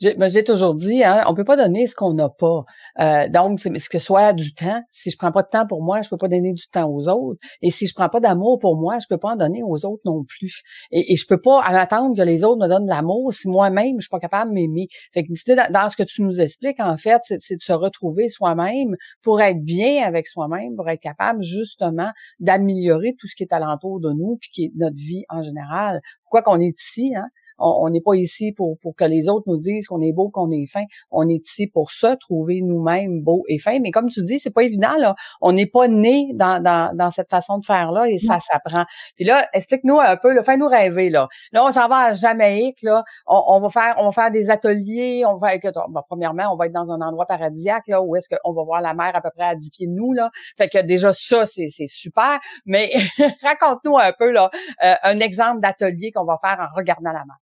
j'ai 0.03 0.45
toujours 0.45 0.75
dit, 0.75 1.05
hein, 1.05 1.25
on 1.29 1.35
peut 1.35 1.45
pas 1.45 1.57
donner 1.57 1.87
ce 1.87 1.95
qu'on 1.95 2.15
n'a 2.15 2.29
pas. 2.29 2.65
Euh, 3.01 3.29
donc, 3.29 3.61
ce 3.61 3.89
que 3.89 3.99
soit 3.99 4.33
du 4.33 4.55
temps. 4.55 4.83
Si 4.91 5.11
je 5.11 5.17
prends 5.17 5.33
pas 5.33 5.43
de 5.43 5.49
temps 5.49 5.67
pour 5.67 5.83
moi, 5.83 6.03
je 6.03 6.09
peux 6.09 6.17
pas 6.17 6.29
donner 6.29 6.53
du 6.53 6.67
temps 6.69 6.89
aux 6.91 7.09
autres. 7.09 7.41
Et 7.61 7.71
si 7.71 7.87
je 7.87 7.95
prends 7.95 8.09
pas 8.09 8.21
d'amour 8.21 8.59
pour 8.59 8.77
moi, 8.77 8.99
je 8.99 9.07
peux 9.09 9.19
pas 9.19 9.31
en 9.31 9.37
donner 9.37 9.63
aux 9.63 9.85
autres 9.87 10.03
non 10.05 10.25
plus. 10.25 10.63
Et, 10.91 11.13
et 11.13 11.17
je 11.17 11.27
peux 11.27 11.41
pas 11.41 11.63
attendre 11.63 12.17
que 12.17 12.23
les 12.23 12.45
autres 12.45 12.61
me 12.61 12.69
donnent 12.69 12.85
de 12.85 12.91
l'amour 12.91 13.33
si 13.33 13.49
moi-même 13.49 13.97
je 13.97 14.03
suis 14.03 14.11
pas 14.11 14.21
capable 14.21 14.51
de 14.51 14.55
m'aimer. 14.55 14.89
Fait 15.13 15.25
que 15.25 15.55
dans, 15.55 15.73
dans 15.73 15.89
ce 15.89 15.97
que 15.97 16.03
tu 16.03 16.23
nous 16.23 16.41
expliques, 16.41 16.81
en 16.81 16.97
fait, 16.97 17.21
c'est 17.23 17.57
de 17.57 17.63
se 17.63 17.73
retrouver 17.73 18.29
soi-même 18.29 18.97
pour 19.23 19.41
être 19.41 19.63
bien 19.63 20.05
avec 20.05 20.27
soi-même, 20.27 20.77
pour 20.77 20.89
être 20.89 21.01
capable 21.01 21.43
justement 21.43 22.11
d'améliorer 22.41 23.15
tout 23.19 23.27
ce 23.27 23.37
qui 23.37 23.45
est 23.45 23.53
alentour 23.53 24.01
de 24.01 24.11
nous, 24.13 24.37
puis 24.41 24.51
qui 24.51 24.65
est 24.65 24.73
notre 24.77 24.97
vie 24.97 25.25
en 25.29 25.43
général. 25.43 26.01
Pourquoi 26.23 26.43
qu'on 26.43 26.61
est 26.61 26.79
ici, 26.79 27.13
hein? 27.17 27.29
On 27.59 27.89
n'est 27.91 28.01
pas 28.01 28.15
ici 28.15 28.53
pour, 28.53 28.79
pour 28.79 28.95
que 28.97 29.05
les 29.05 29.29
autres 29.29 29.45
nous 29.47 29.59
disent 29.59 29.87
qu'on 29.87 30.01
est 30.01 30.13
beau, 30.13 30.31
qu'on 30.31 30.51
est 30.51 30.67
fin. 30.67 30.85
On 31.11 31.29
est 31.29 31.47
ici 31.47 31.67
pour 31.67 31.91
se 31.91 32.15
trouver 32.17 32.61
nous-mêmes 32.63 33.23
beaux 33.23 33.43
et 33.49 33.59
fins. 33.59 33.79
Mais 33.81 33.91
comme 33.91 34.09
tu 34.09 34.23
dis, 34.23 34.39
c'est 34.39 34.53
pas 34.53 34.63
évident, 34.63 34.97
là. 34.99 35.15
On 35.41 35.53
n'est 35.53 35.67
pas 35.67 35.89
né 35.89 36.31
dans, 36.35 36.63
dans, 36.63 36.95
dans 36.97 37.11
cette 37.11 37.31
façon 37.31 37.59
de 37.59 37.67
faire-là 37.67 38.09
et 38.09 38.19
ça 38.19 38.39
s'apprend. 38.41 38.85
Puis 39.17 39.25
là, 39.25 39.49
explique-nous 39.53 39.99
un 40.01 40.17
peu, 40.17 40.41
fais-nous 40.43 40.67
rêver, 40.67 41.11
là. 41.11 41.29
Là, 41.53 41.65
on 41.65 41.73
s'en 41.73 41.89
va 41.89 41.97
à 41.97 42.15
Jamaïque, 42.15 42.83
là. 42.83 43.03
On, 43.27 43.61
va 43.61 43.69
faire, 43.71 43.95
on 43.99 44.07
va 44.07 44.13
faire 44.13 44.31
des 44.31 44.51
ateliers. 44.51 45.25
On 45.27 45.37
va, 45.37 45.53
bon, 45.89 46.01
premièrement, 46.09 46.45
on 46.53 46.57
va 46.57 46.67
être 46.67 46.73
dans 46.73 46.91
un 46.91 47.01
endroit 47.01 47.27
paradisiaque, 47.27 47.89
là, 47.89 48.03
où 48.03 48.17
est-ce 48.17 48.29
qu'on 48.29 48.53
va 48.53 48.65
voir 48.65 48.81
la 48.81 48.95
mer 48.95 49.13
à 49.15 49.21
peu 49.21 49.31
près 49.35 49.45
à 49.45 49.55
10 49.55 49.71
pieds 49.71 49.87
de 49.87 49.93
nous, 49.93 50.13
là. 50.13 50.31
Fait 50.57 50.69
que 50.69 50.83
déjà, 50.83 51.13
ça, 51.13 51.47
c'est, 51.47 51.69
super. 51.87 52.39
Mais 52.67 52.91
raconte-nous 53.43 53.99
un 53.99 54.13
peu, 54.19 54.31
là, 54.31 54.51
euh, 54.83 54.95
un 55.03 55.21
exemple 55.21 55.61
d'atelier 55.61 56.13
qu'on 56.13 56.25
va 56.25 56.39
faire 56.41 56.59
en 56.61 56.77
regardant 56.77 57.13
la 57.13 57.25
mer. 57.25 57.37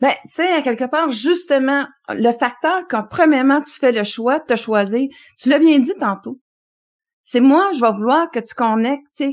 Ben, 0.00 0.12
tu 0.22 0.28
sais, 0.28 0.52
à 0.52 0.62
quelque 0.62 0.88
part, 0.88 1.10
justement, 1.10 1.86
le 2.08 2.32
facteur 2.32 2.82
quand 2.88 3.04
premièrement 3.08 3.60
tu 3.60 3.72
fais 3.78 3.92
le 3.92 4.04
choix 4.04 4.38
de 4.38 4.44
te 4.44 4.56
choisir, 4.56 5.08
tu 5.38 5.48
l'as 5.48 5.58
bien 5.58 5.78
dit 5.78 5.94
tantôt. 5.98 6.38
C'est 7.22 7.40
moi, 7.40 7.70
je 7.74 7.80
vais 7.80 7.92
vouloir 7.92 8.30
que 8.30 8.40
tu 8.40 8.54
connectes 8.54 9.24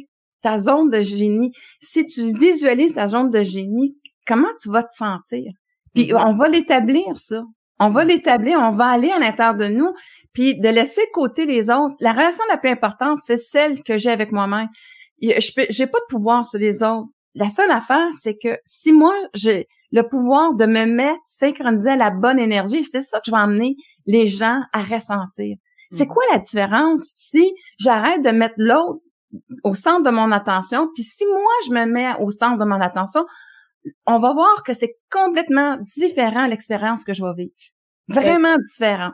ta 0.41 0.58
zone 0.58 0.89
de 0.89 1.01
génie. 1.01 1.51
Si 1.82 2.06
tu 2.06 2.32
visualises 2.32 2.96
ta 2.96 3.08
zone 3.08 3.29
de 3.29 3.44
génie, 3.44 3.98
comment 4.25 4.48
tu 4.62 4.70
vas 4.70 4.84
te 4.84 4.94
sentir? 4.94 5.51
Puis 5.94 6.10
mm-hmm. 6.10 6.27
on 6.27 6.34
va 6.34 6.48
l'établir, 6.48 7.15
ça. 7.15 7.44
On 7.79 7.89
va 7.89 8.03
l'établir, 8.03 8.60
on 8.60 8.72
va 8.72 8.86
aller 8.86 9.12
à 9.12 9.20
l'intérieur 9.20 9.56
de 9.56 9.67
nous, 9.67 9.94
puis 10.34 10.60
de 10.60 10.67
laisser 10.67 11.01
côté 11.13 11.46
les 11.46 11.70
autres. 11.70 11.96
La 12.00 12.12
relation 12.12 12.44
la 12.50 12.58
plus 12.58 12.72
importante, 12.72 13.20
c'est 13.22 13.38
celle 13.38 13.84
que 13.84 13.98
j'ai 13.98 14.10
avec 14.10 14.32
moi-même. 14.32 14.67
Je 15.22 15.65
j'ai 15.70 15.88
pas 15.88 16.00
de 16.00 16.06
pouvoir 16.10 16.46
sur 16.46 16.60
les 16.60 16.82
autres. 16.82 17.10
La 17.38 17.50
seule 17.50 17.72
affaire, 17.72 18.08
c'est 18.13 18.38
que 18.38 18.58
si 18.65 18.91
moi, 18.91 19.13
j'ai 19.34 19.67
le 19.91 20.01
pouvoir 20.03 20.56
de 20.56 20.65
me 20.65 20.86
mettre 20.86 21.22
synchroniser 21.25 21.91
à 21.91 21.96
la 21.96 22.10
bonne 22.10 22.39
énergie, 22.39 22.84
c'est 22.84 23.01
ça 23.01 23.20
que 23.20 23.25
je 23.27 23.32
vais 23.32 23.38
emmener 23.38 23.75
les 24.06 24.27
gens 24.27 24.62
à 24.74 24.82
ressentir. 24.82 25.56
C'est 25.91 26.06
mm. 26.06 26.10
quoi 26.10 26.24
la 26.32 26.39
différence 26.39 27.13
si 27.15 27.53
j'arrête 27.79 28.24
de 28.24 28.32
mettre 28.32 28.56
l'autre 28.58 29.01
au 29.63 29.74
centre 29.74 30.03
de 30.03 30.10
mon 30.10 30.32
attention, 30.32 30.89
puis 30.94 31.03
si 31.03 31.25
moi 31.25 31.51
je 31.67 31.72
me 31.72 31.86
mets 31.86 32.13
au 32.20 32.32
centre 32.32 32.58
de 32.58 32.65
mon 32.65 32.82
attention, 32.82 33.25
on 34.06 34.20
va 34.20 34.34
voir 34.34 34.63
que 34.63 34.74
c'est 34.74 34.96
complètement 35.12 35.77
différent 35.82 36.48
l'expérience 36.48 37.03
que 37.03 37.13
je 37.13 37.24
vais 37.24 37.34
vivre. 37.36 37.53
Vraiment 38.08 38.56
différent. 38.58 39.12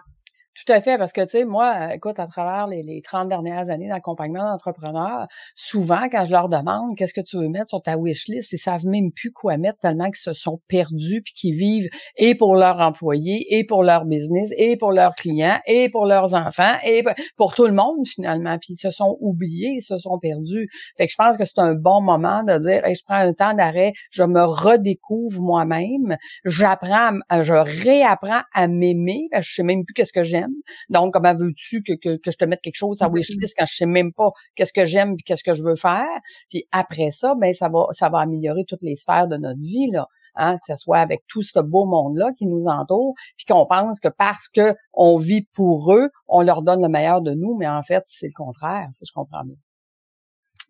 Tout 0.56 0.72
à 0.72 0.82
fait, 0.82 1.00
parce 1.00 1.14
que, 1.14 1.22
tu 1.22 1.30
sais, 1.30 1.46
moi, 1.46 1.74
euh, 1.82 1.96
écoute, 1.96 2.20
à 2.20 2.28
travers 2.28 2.68
les, 2.68 2.84
les 2.84 3.02
30 3.02 3.28
dernières 3.28 3.72
années 3.72 3.88
d'accompagnement 3.88 4.52
d'entrepreneurs, 4.52 5.28
souvent, 5.56 6.08
quand 6.12 6.26
je 6.26 6.32
leur 6.32 6.48
demande 6.48 6.96
qu'est-ce 6.96 7.14
que 7.16 7.22
tu 7.22 7.38
veux 7.38 7.50
mettre 7.50 7.70
sur 7.70 7.82
ta 7.82 7.98
wish 7.98 8.28
list, 8.28 8.52
ils 8.52 8.60
savent 8.60 8.86
même 8.86 9.12
plus 9.12 9.32
quoi 9.32 9.58
mettre 9.58 9.80
tellement 9.80 10.06
qu'ils 10.06 10.18
se 10.18 10.34
sont 10.34 10.60
perdus 10.70 11.24
puis 11.24 11.34
qu'ils 11.34 11.56
vivent 11.56 11.90
et 12.18 12.36
pour 12.36 12.56
leurs 12.56 12.78
employés, 12.78 13.48
et 13.50 13.66
pour 13.66 13.82
leur 13.82 14.06
business, 14.06 14.52
et 14.56 14.78
pour 14.78 14.92
leurs 14.92 15.16
clients, 15.16 15.58
et 15.66 15.90
pour 15.90 16.06
leurs 16.06 16.36
enfants, 16.36 16.76
et 16.86 17.04
pour 17.36 17.56
tout 17.56 17.66
le 17.66 17.74
monde, 17.74 18.06
finalement. 18.06 18.58
Puis 18.60 18.74
ils 18.74 18.78
se 18.78 18.92
sont 18.92 19.18
oubliés, 19.22 19.74
ils 19.78 19.82
se 19.82 19.98
sont 19.98 20.20
perdus. 20.20 20.70
Fait 20.98 21.08
que 21.08 21.12
je 21.12 21.18
pense 21.18 21.36
que 21.36 21.46
c'est 21.46 21.60
un 21.60 21.74
bon 21.74 22.00
moment 22.00 22.44
de 22.44 22.60
dire, 22.60 22.84
je 22.86 23.02
prends 23.04 23.16
un 23.16 23.34
temps 23.34 23.56
d'arrêt, 23.56 23.94
je 24.12 24.22
me 24.22 24.44
redécouvre 24.44 25.42
moi-même, 25.42 26.16
j'apprends, 26.46 27.18
je 27.42 27.54
réapprends 27.54 28.44
à 28.54 28.68
m'aimer, 28.68 29.30
je 29.36 29.52
sais 29.56 29.64
même 29.64 29.84
plus 29.84 29.94
qu'est-ce 29.96 30.14
que 30.14 30.24
j'aime 30.24 30.43
donc, 30.90 31.14
comment 31.14 31.34
veux-tu 31.34 31.84
que, 31.84 31.94
que, 31.94 32.32
je 32.32 32.38
te 32.38 32.46
mette 32.46 32.62
quelque 32.62 32.76
chose 32.76 33.02
à 33.02 33.10
wishlist 33.10 33.56
quand 33.58 33.66
je 33.66 33.76
sais 33.76 33.86
même 33.86 34.14
pas 34.14 34.32
qu'est-ce 34.56 34.74
que 34.74 34.86
j'aime 34.86 35.14
et 35.14 35.24
qu'est-ce 35.24 35.44
que 35.44 35.54
je 35.54 35.64
veux 35.64 35.76
faire? 35.76 36.08
Puis 36.50 36.66
après 36.72 37.12
ça, 37.12 37.36
ben 37.36 37.54
ça 37.54 37.70
va, 37.70 37.88
ça 37.92 38.10
va 38.10 38.20
améliorer 38.20 38.64
toutes 38.68 38.82
les 38.82 38.96
sphères 38.96 39.28
de 39.28 39.38
notre 39.38 39.62
vie, 39.62 39.90
là. 39.92 40.08
Hein, 40.36 40.56
que 40.56 40.74
ce 40.74 40.76
soit 40.76 40.98
avec 40.98 41.22
tout 41.28 41.44
ce 41.44 41.60
beau 41.60 41.86
monde-là 41.86 42.32
qui 42.36 42.48
nous 42.48 42.66
entoure, 42.66 43.14
puis 43.38 43.46
qu'on 43.46 43.68
pense 43.68 44.00
que 44.00 44.08
parce 44.08 44.48
que 44.48 44.74
on 44.92 45.20
vit 45.20 45.48
pour 45.54 45.94
eux, 45.94 46.10
on 46.28 46.42
leur 46.42 46.64
donne 46.64 46.82
le 46.82 46.90
meilleur 46.90 47.22
de 47.22 47.34
nous, 47.34 47.56
mais 47.56 47.68
en 47.68 47.84
fait, 47.84 48.04
c'est 48.08 48.26
le 48.26 48.34
contraire, 48.36 48.88
si 48.94 49.06
je 49.06 49.12
comprends 49.14 49.44
bien. 49.44 49.56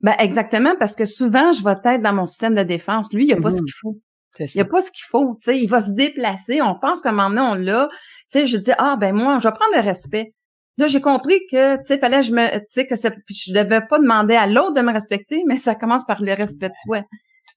Ben 0.02 0.16
exactement, 0.20 0.74
parce 0.78 0.96
que 0.96 1.06
souvent, 1.06 1.54
je 1.54 1.64
vais 1.64 1.78
être 1.86 2.02
dans 2.02 2.14
mon 2.14 2.26
système 2.26 2.56
de 2.56 2.64
défense. 2.64 3.14
Lui, 3.14 3.24
il 3.24 3.28
n'y 3.28 3.34
a 3.34 3.42
pas 3.42 3.52
ce 3.52 3.56
mm-hmm. 3.56 3.60
qu'il 3.60 3.74
faut. 3.82 4.00
Il 4.40 4.48
n'y 4.56 4.62
a 4.62 4.66
pas 4.66 4.82
ce 4.82 4.92
qu'il 4.92 5.06
faut, 5.08 5.36
tu 5.36 5.46
sais, 5.46 5.60
il 5.60 5.68
va 5.68 5.80
se 5.80 5.92
déplacer, 5.92 6.62
on 6.62 6.78
pense 6.80 7.02
qu'à 7.02 7.10
un 7.10 7.12
moment 7.12 7.30
donné, 7.30 7.42
on 7.42 7.54
l'a. 7.54 7.90
Tu 7.92 7.98
sais, 8.26 8.46
je 8.46 8.58
dis, 8.58 8.72
ah, 8.78 8.98
ben 9.00 9.16
moi, 9.16 9.38
je 9.40 9.48
vais 9.48 9.54
prendre 9.54 9.76
le 9.76 9.82
respect. 9.82 10.34
Là, 10.78 10.88
j'ai 10.88 11.02
compris 11.02 11.40
que, 11.52 11.76
tu 11.78 11.86
sais, 11.86 12.00
fallait 12.00 12.24
je 12.24 12.34
me, 12.34 12.58
tu 12.60 12.66
sais, 12.68 12.88
que 12.88 12.96
je 12.96 13.54
devais 13.54 13.86
pas 13.86 14.00
demander 14.00 14.36
à 14.36 14.48
l'autre 14.48 14.74
de 14.74 14.82
me 14.82 14.92
respecter, 14.92 15.44
mais 15.46 15.56
ça 15.56 15.76
commence 15.76 16.06
par 16.06 16.22
le 16.22 16.34
respect 16.34 16.70
de 16.70 16.76
soi. 16.84 17.04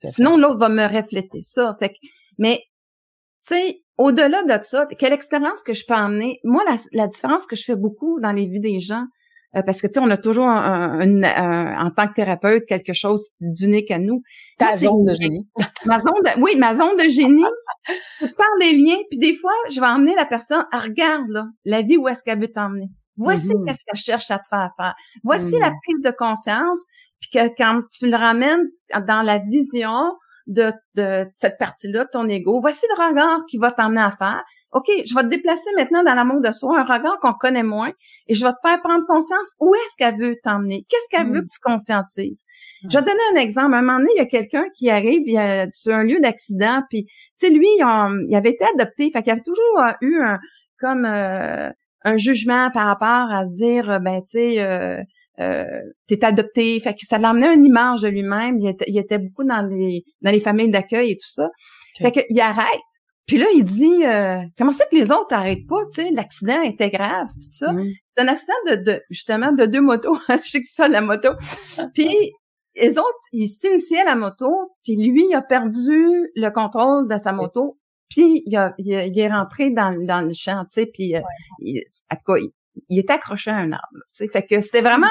Sinon, 0.05 0.37
l'autre 0.37 0.59
va 0.59 0.69
me 0.69 0.87
refléter 0.87 1.41
ça. 1.41 1.75
Fait 1.79 1.89
que, 1.89 1.95
mais, 2.39 2.59
tu 3.47 3.55
sais, 3.55 3.81
au-delà 3.97 4.43
de 4.43 4.63
ça, 4.63 4.87
quelle 4.99 5.15
expérience 5.15 5.63
que 5.63 5.73
je 5.73 5.85
peux 5.87 5.95
emmener? 5.95 6.41
Moi, 6.45 6.63
la, 6.69 6.77
la 6.93 7.07
différence 7.07 7.47
que 7.47 7.57
je 7.57 7.65
fais 7.65 7.77
beaucoup 7.77 8.21
dans 8.21 8.33
les 8.33 8.47
vies 8.47 8.61
des 8.61 8.81
gens, 8.81 9.05
euh, 9.55 9.63
parce 9.63 9.81
que 9.81 9.87
tu 9.87 9.95
sais, 9.95 10.01
on 10.01 10.11
a 10.11 10.17
toujours 10.17 10.47
en 10.47 11.91
tant 11.97 12.09
que 12.09 12.15
thérapeute 12.15 12.65
quelque 12.67 12.93
chose 12.93 13.31
d'unique 13.41 13.91
à 13.91 13.99
nous. 13.99 14.23
Ta 14.59 14.77
zone 14.77 15.05
de 15.05 15.15
génie. 15.15 15.47
ma 15.87 15.99
zone 15.99 16.23
de, 16.25 16.41
oui, 16.41 16.57
ma 16.57 16.75
zone 16.75 16.97
de 16.97 17.09
génie. 17.09 17.45
tu 18.19 18.29
parles 18.37 18.61
des 18.61 18.73
liens, 18.73 18.99
puis 19.11 19.19
des 19.19 19.35
fois, 19.35 19.53
je 19.71 19.81
vais 19.81 19.87
emmener 19.87 20.15
la 20.15 20.25
personne 20.25 20.65
à 20.73 20.81
regarde 20.81 21.29
là, 21.29 21.47
la 21.65 21.83
vie 21.83 21.97
où 21.97 22.09
est-ce 22.09 22.23
qu'elle 22.23 22.41
veut 22.41 22.51
t'emmener. 22.51 22.89
Voici 23.17 23.49
mm-hmm. 23.49 23.67
qu'est-ce 23.67 23.85
qu'elle 23.87 24.01
cherche 24.01 24.31
à 24.31 24.39
te 24.39 24.47
faire 24.49 24.71
faire. 24.77 24.95
Voici 25.25 25.59
la 25.59 25.71
mm. 25.71 25.75
prise 25.83 26.03
de 26.03 26.11
conscience, 26.11 26.83
puis 27.21 27.31
que 27.31 27.49
quand 27.57 27.83
tu 27.91 28.11
le 28.11 28.17
ramènes 28.17 28.67
dans 29.07 29.23
la 29.23 29.39
vision 29.39 30.13
de, 30.47 30.73
de 30.95 31.27
cette 31.33 31.59
partie-là 31.59 32.05
de 32.05 32.11
ton 32.13 32.29
ego, 32.29 32.61
voici 32.61 32.85
le 32.97 33.09
regard 33.09 33.41
qui 33.49 33.59
va 33.59 33.73
t'emmener 33.73 34.03
à 34.03 34.11
faire. 34.11 34.45
OK, 34.77 34.91
je 35.07 35.15
vais 35.15 35.23
te 35.23 35.29
déplacer 35.29 35.71
maintenant 35.75 36.03
dans 36.03 36.15
l'amour 36.15 36.43
de 36.43 36.53
soi, 36.53 36.79
un 36.79 36.85
regard 36.85 37.19
qu'on 37.21 37.33
connaît 37.33 37.63
moins, 37.63 37.93
et 38.29 38.35
je 38.35 38.45
vais 38.45 38.53
te 38.53 38.69
faire 38.69 38.83
prendre 38.83 39.07
conscience 39.07 39.55
où 39.59 39.75
est-ce 39.75 39.97
qu'elle 39.97 40.21
veut 40.21 40.37
t'emmener, 40.43 40.85
qu'est-ce 40.91 41.09
qu'elle 41.11 41.33
veut 41.33 41.41
mm. 41.41 41.47
que 41.47 41.53
tu 41.53 41.61
conscientises? 41.63 42.45
Je 42.83 42.99
vais 42.99 43.03
te 43.03 43.09
donner 43.09 43.21
un 43.35 43.41
exemple. 43.41 43.75
À 43.75 43.79
un 43.79 43.81
moment 43.81 43.99
donné, 43.99 44.11
il 44.17 44.19
y 44.19 44.23
a 44.23 44.27
quelqu'un 44.27 44.65
qui 44.77 44.91
arrive 44.91 45.23
il 45.25 45.39
a, 45.39 45.67
sur 45.73 45.95
un 45.95 46.05
lieu 46.05 46.21
d'accident, 46.21 46.83
puis, 46.91 47.07
tu 47.07 47.13
sais, 47.37 47.51
lui, 47.51 47.67
il, 47.79 48.37
avait 48.37 48.51
été 48.51 48.67
adopté, 48.75 49.11
fait 49.11 49.23
qu'il 49.23 49.33
avait 49.33 49.41
toujours 49.41 49.81
euh, 49.81 49.93
eu 50.03 50.21
un, 50.23 50.39
comme 50.79 51.07
euh, 51.07 51.71
un 52.05 52.17
jugement 52.19 52.71
par 52.71 52.87
rapport 52.87 53.33
à 53.33 53.47
dire, 53.47 53.99
ben, 54.01 54.21
tu 54.21 54.39
sais, 54.39 54.63
euh, 54.63 55.01
euh, 55.41 55.65
t'es 56.07 56.25
adopté, 56.25 56.79
fait 56.81 56.93
que 56.95 57.01
ça 57.01 57.19
l'emmenait 57.19 57.55
une 57.55 57.65
image 57.65 58.03
de 58.03 58.09
lui-même. 58.09 58.59
Il 58.61 58.69
était, 58.69 58.87
il 58.89 58.99
était 58.99 59.19
beaucoup 59.19 59.45
dans 59.45 59.63
les 59.63 60.05
dans 60.23 60.31
les 60.31 60.41
familles 60.41 60.71
d'accueil 60.71 61.13
et 61.13 61.17
tout 61.17 61.29
ça. 61.29 61.49
Fait 62.01 62.13
qu'il 62.13 62.41
arrête, 62.41 62.81
puis 63.27 63.39
là, 63.39 63.47
il 63.55 63.65
dit 63.65 64.05
euh, 64.07 64.41
comment 64.57 64.73
c'est 64.73 64.89
que 64.89 64.95
les 64.95 65.11
autres 65.11 65.29
n'arrêtent 65.31 65.67
pas, 65.67 65.85
tu 65.87 66.03
sais, 66.03 66.11
l'accident 66.11 66.63
était 66.63 66.91
grave, 66.91 67.29
tout 67.35 67.49
ça. 67.51 67.73
Mm. 67.73 67.91
C'est 68.07 68.23
un 68.23 68.29
accident 68.29 68.53
de, 68.69 68.77
de, 68.77 69.03
justement 69.11 69.53
de 69.53 69.67
deux 69.67 69.81
motos. 69.81 70.17
je 70.29 70.37
sais 70.37 70.61
que 70.61 70.67
c'est 70.67 70.83
ça 70.83 70.89
la 70.89 71.01
moto. 71.01 71.31
Puis 71.95 72.33
les 72.77 72.99
autres, 72.99 73.19
ils 73.33 73.49
s'initiaient 73.49 74.05
la 74.05 74.15
moto, 74.15 74.73
puis 74.85 74.97
lui, 74.97 75.27
il 75.29 75.35
a 75.35 75.43
perdu 75.43 76.31
le 76.35 76.51
contrôle 76.51 77.09
de 77.09 77.17
sa 77.17 77.33
moto, 77.33 77.79
puis 78.09 78.43
il, 78.47 78.57
a, 78.57 78.75
il, 78.79 79.19
est 79.19 79.29
rentré 79.29 79.71
dans, 79.71 79.97
dans 80.07 80.21
le 80.21 80.33
champ, 80.33 80.65
tu 80.65 80.75
sais, 80.75 80.87
puis 80.87 81.17
euh, 81.17 81.21
en 81.21 82.17
tout 82.17 82.33
cas, 82.33 82.41
il, 82.89 82.99
est 82.99 83.11
accroché 83.11 83.51
à 83.51 83.57
un 83.57 83.73
arbre. 83.73 83.87
Tu 84.13 84.25
sais, 84.25 84.29
fait 84.29 84.47
que 84.47 84.61
c'était 84.61 84.83
vraiment 84.83 85.11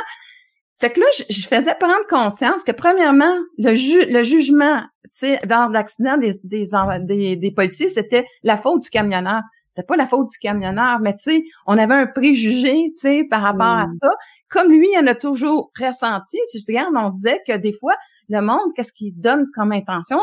fait 0.78 0.92
que 0.92 1.00
là, 1.00 1.06
je, 1.30 1.48
faisais 1.48 1.76
prendre 1.80 2.06
conscience 2.10 2.64
que 2.64 2.74
premièrement, 2.74 3.34
le, 3.58 3.76
ju 3.76 4.06
le 4.10 4.24
jugement, 4.24 4.82
tu 5.04 5.10
sais, 5.12 5.40
dans 5.48 5.68
l'accident 5.68 6.18
des, 6.18 6.34
des, 6.44 7.36
des, 7.38 7.52
policiers, 7.52 7.90
c'était 7.90 8.26
la 8.44 8.58
faute 8.58 8.82
du 8.82 8.90
camionneur. 8.90 9.42
C'était 9.70 9.86
pas 9.86 9.96
la 9.96 10.08
faute 10.08 10.30
du 10.30 10.38
camionneur, 10.38 11.00
mais 11.02 11.14
tu 11.14 11.32
sais, 11.32 11.44
on 11.66 11.78
avait 11.78 11.94
un 11.96 12.08
préjugé, 12.08 12.92
tu 12.94 13.02
sais, 13.02 13.24
par 13.30 13.42
rapport 13.42 13.66
à 13.66 13.88
ça. 14.02 14.10
Comme 14.50 14.70
lui, 14.70 14.88
il 14.94 15.00
en 15.00 15.08
a 15.08 15.16
toujours 15.16 15.72
ressenti. 15.80 16.38
Si 16.46 16.60
je 16.60 16.66
regarde, 16.68 16.94
on 16.96 17.10
disait 17.10 17.42
que 17.48 17.56
des 17.58 17.74
fois, 17.74 17.96
le 18.30 18.42
monde, 18.42 18.74
qu'est-ce 18.76 18.94
qu'il 18.94 19.18
donne 19.18 19.46
comme 19.54 19.72
intention? 19.72 20.20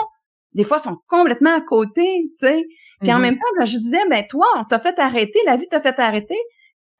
Des 0.55 0.65
fois, 0.65 0.79
ils 0.79 0.85
sont 0.85 0.99
complètement 1.09 1.55
à 1.55 1.63
côté, 1.63 2.31
tu 2.39 2.47
sais. 2.47 2.65
Puis 3.01 3.11
en 3.11 3.17
mm-hmm. 3.17 3.21
même 3.23 3.37
temps, 3.37 3.65
je 3.65 3.77
disais, 3.77 4.09
ben 4.11 4.25
toi, 4.29 4.47
on 4.57 4.65
t'a 4.65 4.79
fait 4.79 4.99
arrêter, 4.99 5.39
la 5.47 5.57
vie 5.57 5.69
t'a 5.69 5.81
fait 5.81 5.99
arrêter 5.99 6.39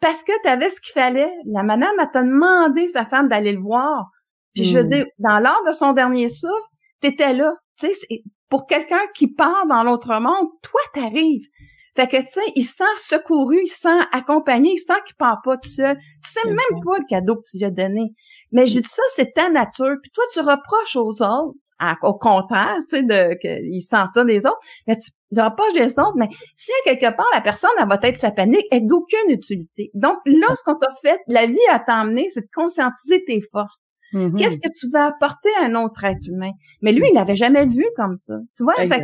parce 0.03 0.25
que 0.25 0.33
tu 0.43 0.49
avais 0.49 0.69
ce 0.69 0.81
qu'il 0.81 0.93
fallait. 0.93 1.33
La 1.47 1.63
madame 1.63 1.99
a 1.99 2.07
demandé 2.07 2.89
sa 2.89 3.07
femme 3.07 3.29
d'aller 3.29 3.53
le 3.53 3.61
voir. 3.61 4.11
Puis 4.53 4.65
je 4.65 4.77
veux 4.77 4.85
hmm. 4.85 4.91
dire, 4.91 5.07
dans 5.19 5.39
l'heure 5.39 5.63
de 5.67 5.73
son 5.73 5.93
dernier 5.93 6.29
souffle, 6.29 6.53
t'étais 7.01 7.33
là. 7.33 7.55
Tu 7.79 7.87
sais, 7.87 8.23
pour 8.51 8.67
quelqu'un 8.67 9.01
qui 9.15 9.33
part 9.33 9.67
dans 9.69 9.85
l'autre 9.85 10.13
monde, 10.21 10.49
toi 10.61 10.81
t'arrives. 10.93 11.47
Fait 11.95 12.09
que 12.09 12.17
tu 12.17 12.27
sais, 12.27 12.41
il 12.57 12.65
sent 12.65 12.85
secouru, 12.97 13.61
il 13.63 13.69
sent 13.69 14.01
accompagné, 14.13 14.73
il 14.73 14.79
sent 14.79 15.01
qu'il 15.07 15.15
part 15.17 15.41
pas 15.45 15.57
tout 15.57 15.69
seul. 15.69 15.97
Tu 15.97 16.33
sais 16.33 16.49
même 16.49 16.83
pas 16.85 16.99
le 16.99 17.07
cadeau 17.09 17.37
que 17.37 17.43
tu 17.49 17.59
lui 17.59 17.65
as 17.65 17.71
donné. 17.71 18.13
Mais 18.51 18.67
j'ai 18.67 18.81
dit 18.81 18.89
ça, 18.89 19.03
c'est 19.15 19.33
ta 19.33 19.51
nature. 19.51 19.95
Puis 20.03 20.11
toi, 20.11 20.25
tu 20.33 20.41
reproches 20.41 20.97
aux 20.97 21.23
autres 21.23 21.55
au 22.03 22.15
contraire, 22.15 22.77
tu 22.89 22.97
sais, 22.97 23.03
de 23.03 23.35
qu'il 23.41 23.81
sent 23.81 24.07
ça 24.07 24.25
des 24.25 24.47
autres, 24.47 24.61
mais 24.87 24.97
tu, 24.97 25.11
tu 25.11 25.37
pas 25.37 25.73
des 25.75 25.99
autres, 25.99 26.17
mais 26.17 26.29
si 26.57 26.71
à 26.71 26.85
quelque 26.85 27.17
part 27.17 27.27
la 27.33 27.41
personne 27.41 27.71
elle 27.79 27.89
va 27.89 27.99
être 28.03 28.19
sa 28.19 28.31
panique, 28.31 28.67
elle 28.71 28.87
d'aucune 28.87 29.31
utilité. 29.31 29.91
Donc 29.95 30.17
là, 30.27 30.55
ce 30.55 30.63
qu'on 30.65 30.79
t'a 30.79 30.93
fait, 31.03 31.21
la 31.27 31.47
vie 31.47 31.57
a 31.71 31.79
t'emmené, 31.81 32.29
c'est 32.31 32.43
de 32.43 32.51
conscientiser 32.55 33.25
tes 33.25 33.41
forces. 33.51 33.93
Mm-hmm. 34.13 34.39
Qu'est-ce 34.39 34.59
que 34.59 34.69
tu 34.79 34.91
vas 34.91 35.07
apporter 35.07 35.49
à 35.61 35.67
un 35.67 35.75
autre 35.75 36.05
être 36.05 36.27
humain? 36.29 36.53
Mais 36.83 36.93
lui, 36.93 37.09
il 37.11 37.15
l'avait 37.15 37.37
jamais 37.37 37.67
vu 37.67 37.85
comme 37.97 38.15
ça. 38.15 38.35
Tu 38.55 38.63
vois? 38.63 38.75
Fait 38.75 39.03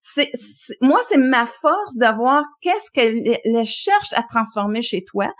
c'est, 0.00 0.30
moi, 0.80 1.00
c'est 1.02 1.18
ma 1.18 1.46
force 1.46 1.96
de 1.96 2.16
voir 2.16 2.44
qu'est-ce 2.60 2.90
qu'elle 2.92 3.64
cherche 3.64 4.12
à 4.14 4.22
transformer 4.22 4.80
chez 4.80 5.04
toi 5.04 5.32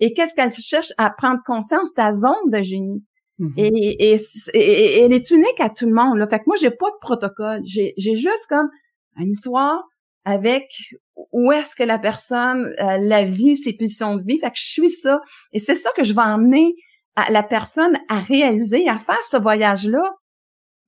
et 0.00 0.14
qu'est-ce 0.14 0.34
qu'elle 0.34 0.50
cherche 0.50 0.92
à 0.98 1.10
prendre 1.10 1.40
conscience 1.44 1.90
de 1.90 1.94
ta 1.94 2.12
zone 2.12 2.50
de 2.50 2.62
génie. 2.62 3.04
Mm-hmm. 3.38 3.52
et, 3.58 4.14
et, 4.54 5.00
elle 5.00 5.12
est 5.12 5.30
unique 5.30 5.60
à 5.60 5.68
tout 5.68 5.86
le 5.86 5.92
monde. 5.92 6.18
Là. 6.18 6.26
Fait 6.26 6.38
que 6.38 6.44
moi, 6.46 6.56
j'ai 6.58 6.70
pas 6.70 6.90
de 6.90 6.96
protocole. 7.00 7.60
J'ai, 7.64 7.94
juste 7.98 8.46
comme 8.48 8.68
une 9.18 9.30
histoire 9.30 9.82
avec 10.24 10.68
où 11.32 11.52
est-ce 11.52 11.76
que 11.76 11.82
la 11.82 11.98
personne 11.98 12.74
euh, 12.80 12.98
la 12.98 13.24
vie, 13.24 13.56
ses 13.56 13.74
pulsions 13.74 14.16
de 14.16 14.22
vie. 14.22 14.38
Fait 14.38 14.50
que 14.50 14.56
je 14.56 14.64
suis 14.64 14.88
ça. 14.88 15.20
Et 15.52 15.58
c'est 15.58 15.74
ça 15.76 15.90
que 15.96 16.02
je 16.02 16.14
vais 16.14 16.22
emmener 16.22 16.74
à 17.14 17.30
la 17.30 17.42
personne 17.42 17.98
à 18.08 18.20
réaliser, 18.20 18.88
à 18.88 18.98
faire 18.98 19.22
ce 19.22 19.36
voyage-là 19.36 20.02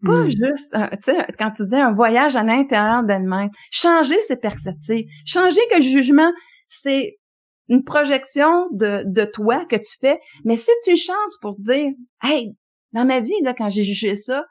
Pas 0.05 0.25
mm. 0.25 0.29
juste, 0.29 0.73
tu 0.73 0.99
sais, 1.01 1.27
quand 1.39 1.51
tu 1.53 1.63
disais 1.63 1.81
un 1.81 1.93
voyage 1.93 2.37
à 2.37 2.43
l'intérieur 2.43 3.05
d'elle-même, 3.05 3.51
changer 3.71 4.21
ses 4.27 4.37
perspectives, 4.37 5.07
changer 5.25 5.61
que 5.71 5.77
le 5.77 5.83
jugement, 5.83 6.31
c'est 6.67 7.19
une 7.69 7.85
projection 7.85 8.69
de, 8.73 9.05
de 9.07 9.25
toi 9.25 9.65
que 9.67 9.77
tu 9.77 9.97
fais, 10.01 10.21
mais 10.45 10.57
si 10.57 10.71
tu 10.85 10.97
chances 10.97 11.37
pour 11.41 11.57
dire, 11.57 11.93
hey, 12.23 12.57
dans 12.93 13.05
ma 13.05 13.21
vie, 13.21 13.41
là, 13.43 13.55
quand 13.55 13.69
j'ai 13.69 13.85
jugé 13.85 14.17
ça, 14.17 14.45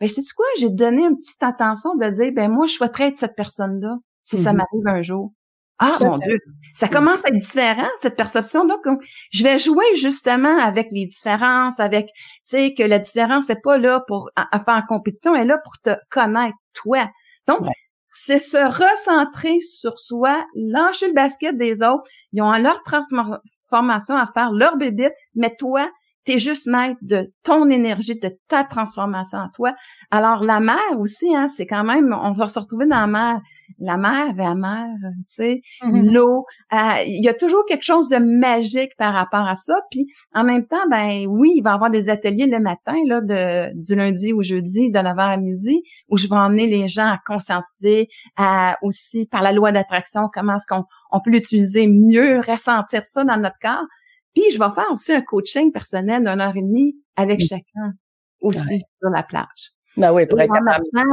ben, 0.00 0.08
c'est 0.08 0.22
quoi? 0.36 0.46
J'ai 0.58 0.70
donné 0.70 1.02
une 1.02 1.16
petite 1.16 1.42
attention 1.42 1.94
de 1.94 2.08
dire, 2.10 2.32
ben, 2.32 2.50
moi, 2.50 2.66
je 2.66 2.74
souhaiterais 2.74 3.08
être 3.08 3.16
cette 3.16 3.36
personne-là 3.36 3.96
si 4.22 4.36
ça 4.36 4.52
mm-hmm. 4.52 4.56
m'arrive 4.56 4.86
un 4.86 5.02
jour. 5.02 5.32
Ah, 5.78 5.92
mon 6.00 6.18
Dieu. 6.18 6.38
Ça 6.72 6.88
commence 6.88 7.24
à 7.24 7.28
être 7.28 7.38
différent, 7.38 7.88
cette 8.00 8.16
perception. 8.16 8.64
Donc, 8.64 8.80
je 9.32 9.42
vais 9.42 9.58
jouer 9.58 9.84
justement 9.96 10.58
avec 10.58 10.88
les 10.92 11.06
différences, 11.06 11.80
avec, 11.80 12.06
tu 12.06 12.40
sais, 12.44 12.74
que 12.74 12.82
la 12.82 12.98
différence 13.00 13.48
n'est 13.48 13.60
pas 13.60 13.76
là 13.76 14.02
pour 14.06 14.30
faire 14.36 14.62
en 14.66 14.82
compétition, 14.86 15.34
elle 15.34 15.42
est 15.42 15.46
là 15.46 15.58
pour 15.58 15.72
te 15.82 15.96
connaître, 16.10 16.56
toi. 16.74 17.08
Donc, 17.48 17.60
c'est 18.14 18.38
se 18.38 18.56
recentrer 18.56 19.58
sur 19.58 19.98
soi, 19.98 20.46
lâcher 20.54 21.08
le 21.08 21.14
basket 21.14 21.56
des 21.58 21.82
autres. 21.82 22.04
Ils 22.32 22.42
ont 22.42 22.52
leur 22.52 22.80
transformation 22.84 24.16
à 24.16 24.28
faire, 24.32 24.52
leur 24.52 24.76
bébite, 24.76 25.12
mais 25.34 25.54
toi, 25.58 25.90
T'es 26.24 26.38
juste 26.38 26.66
maître 26.66 26.98
de 27.02 27.32
ton 27.42 27.68
énergie, 27.68 28.18
de 28.18 28.30
ta 28.48 28.64
transformation 28.64 29.38
en 29.38 29.48
toi. 29.54 29.74
Alors 30.10 30.42
la 30.42 30.60
mer 30.60 30.80
aussi, 30.98 31.34
hein, 31.34 31.48
c'est 31.48 31.66
quand 31.66 31.84
même, 31.84 32.16
on 32.18 32.32
va 32.32 32.46
se 32.46 32.58
retrouver 32.58 32.86
dans 32.86 33.00
la 33.00 33.06
mer. 33.06 33.40
La 33.80 33.96
mer, 33.96 34.34
la 34.36 34.54
mer, 34.54 34.86
tu 35.02 35.24
sais, 35.26 35.60
mm-hmm. 35.82 36.12
l'eau. 36.12 36.44
Euh, 36.72 37.02
il 37.06 37.24
y 37.24 37.28
a 37.28 37.34
toujours 37.34 37.64
quelque 37.66 37.82
chose 37.82 38.08
de 38.08 38.18
magique 38.18 38.92
par 38.98 39.12
rapport 39.12 39.46
à 39.46 39.56
ça. 39.56 39.78
Puis 39.90 40.06
en 40.32 40.44
même 40.44 40.66
temps, 40.66 40.86
ben 40.90 41.26
oui, 41.28 41.52
il 41.56 41.62
va 41.62 41.70
y 41.70 41.74
avoir 41.74 41.90
des 41.90 42.08
ateliers 42.08 42.46
le 42.46 42.60
matin, 42.60 42.94
là, 43.06 43.20
de, 43.20 43.72
du 43.74 43.94
lundi 43.94 44.32
au 44.32 44.42
jeudi, 44.42 44.90
de 44.90 44.98
9h 44.98 45.18
à 45.18 45.36
midi, 45.36 45.82
où 46.08 46.16
je 46.16 46.28
vais 46.28 46.36
emmener 46.36 46.66
les 46.66 46.88
gens 46.88 47.06
à 47.06 47.18
conscientiser, 47.26 48.08
à 48.36 48.76
aussi 48.82 49.26
par 49.26 49.42
la 49.42 49.52
loi 49.52 49.72
d'attraction, 49.72 50.28
comment 50.32 50.56
est-ce 50.56 50.66
qu'on 50.68 50.84
on 51.10 51.20
peut 51.20 51.30
l'utiliser 51.30 51.86
mieux, 51.88 52.40
ressentir 52.40 53.04
ça 53.04 53.24
dans 53.24 53.36
notre 53.36 53.58
corps. 53.60 53.84
Puis 54.34 54.50
je 54.52 54.58
vais 54.58 54.70
faire 54.74 54.90
aussi 54.90 55.12
un 55.12 55.22
coaching 55.22 55.72
personnel 55.72 56.24
d'une 56.24 56.40
heure 56.40 56.56
et 56.56 56.62
demie 56.62 56.96
avec 57.16 57.40
chacun 57.40 57.94
aussi 58.42 58.80
sur 59.00 59.10
la 59.10 59.22
plage. 59.22 59.74
Ben 59.96 60.12
oui, 60.12 60.26
pour 60.26 60.40
être 60.40 60.50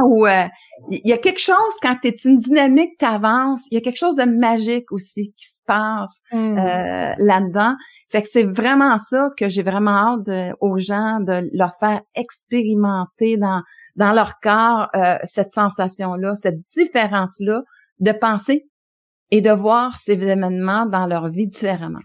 Où 0.06 0.26
euh, 0.26 0.44
il 0.90 1.00
y 1.04 1.12
a 1.12 1.18
quelque 1.18 1.38
chose 1.38 1.56
quand 1.80 1.96
tu 2.02 2.08
es 2.08 2.14
une 2.24 2.36
dynamique, 2.36 2.98
tu 2.98 3.04
avances, 3.04 3.68
il 3.70 3.74
y 3.74 3.76
a 3.76 3.80
quelque 3.80 3.98
chose 3.98 4.16
de 4.16 4.24
magique 4.24 4.90
aussi 4.90 5.32
qui 5.34 5.46
se 5.46 5.60
passe 5.64 6.20
mmh. 6.32 6.58
euh, 6.58 7.14
là-dedans. 7.18 7.74
Fait 8.10 8.22
que 8.22 8.28
c'est 8.28 8.42
vraiment 8.42 8.98
ça 8.98 9.30
que 9.38 9.48
j'ai 9.48 9.62
vraiment 9.62 10.18
hâte 10.26 10.56
aux 10.60 10.78
gens 10.78 11.20
de 11.20 11.48
leur 11.56 11.76
faire 11.78 12.00
expérimenter 12.16 13.36
dans 13.36 13.62
dans 13.94 14.12
leur 14.12 14.40
corps 14.40 14.88
euh, 14.96 15.16
cette 15.24 15.50
sensation-là, 15.50 16.34
cette 16.34 16.58
différence-là 16.58 17.62
de 18.00 18.12
penser 18.12 18.66
et 19.30 19.40
de 19.40 19.50
voir 19.50 19.96
ces 19.98 20.14
événements 20.14 20.86
dans 20.86 21.06
leur 21.06 21.28
vie 21.28 21.46
différemment. 21.46 22.00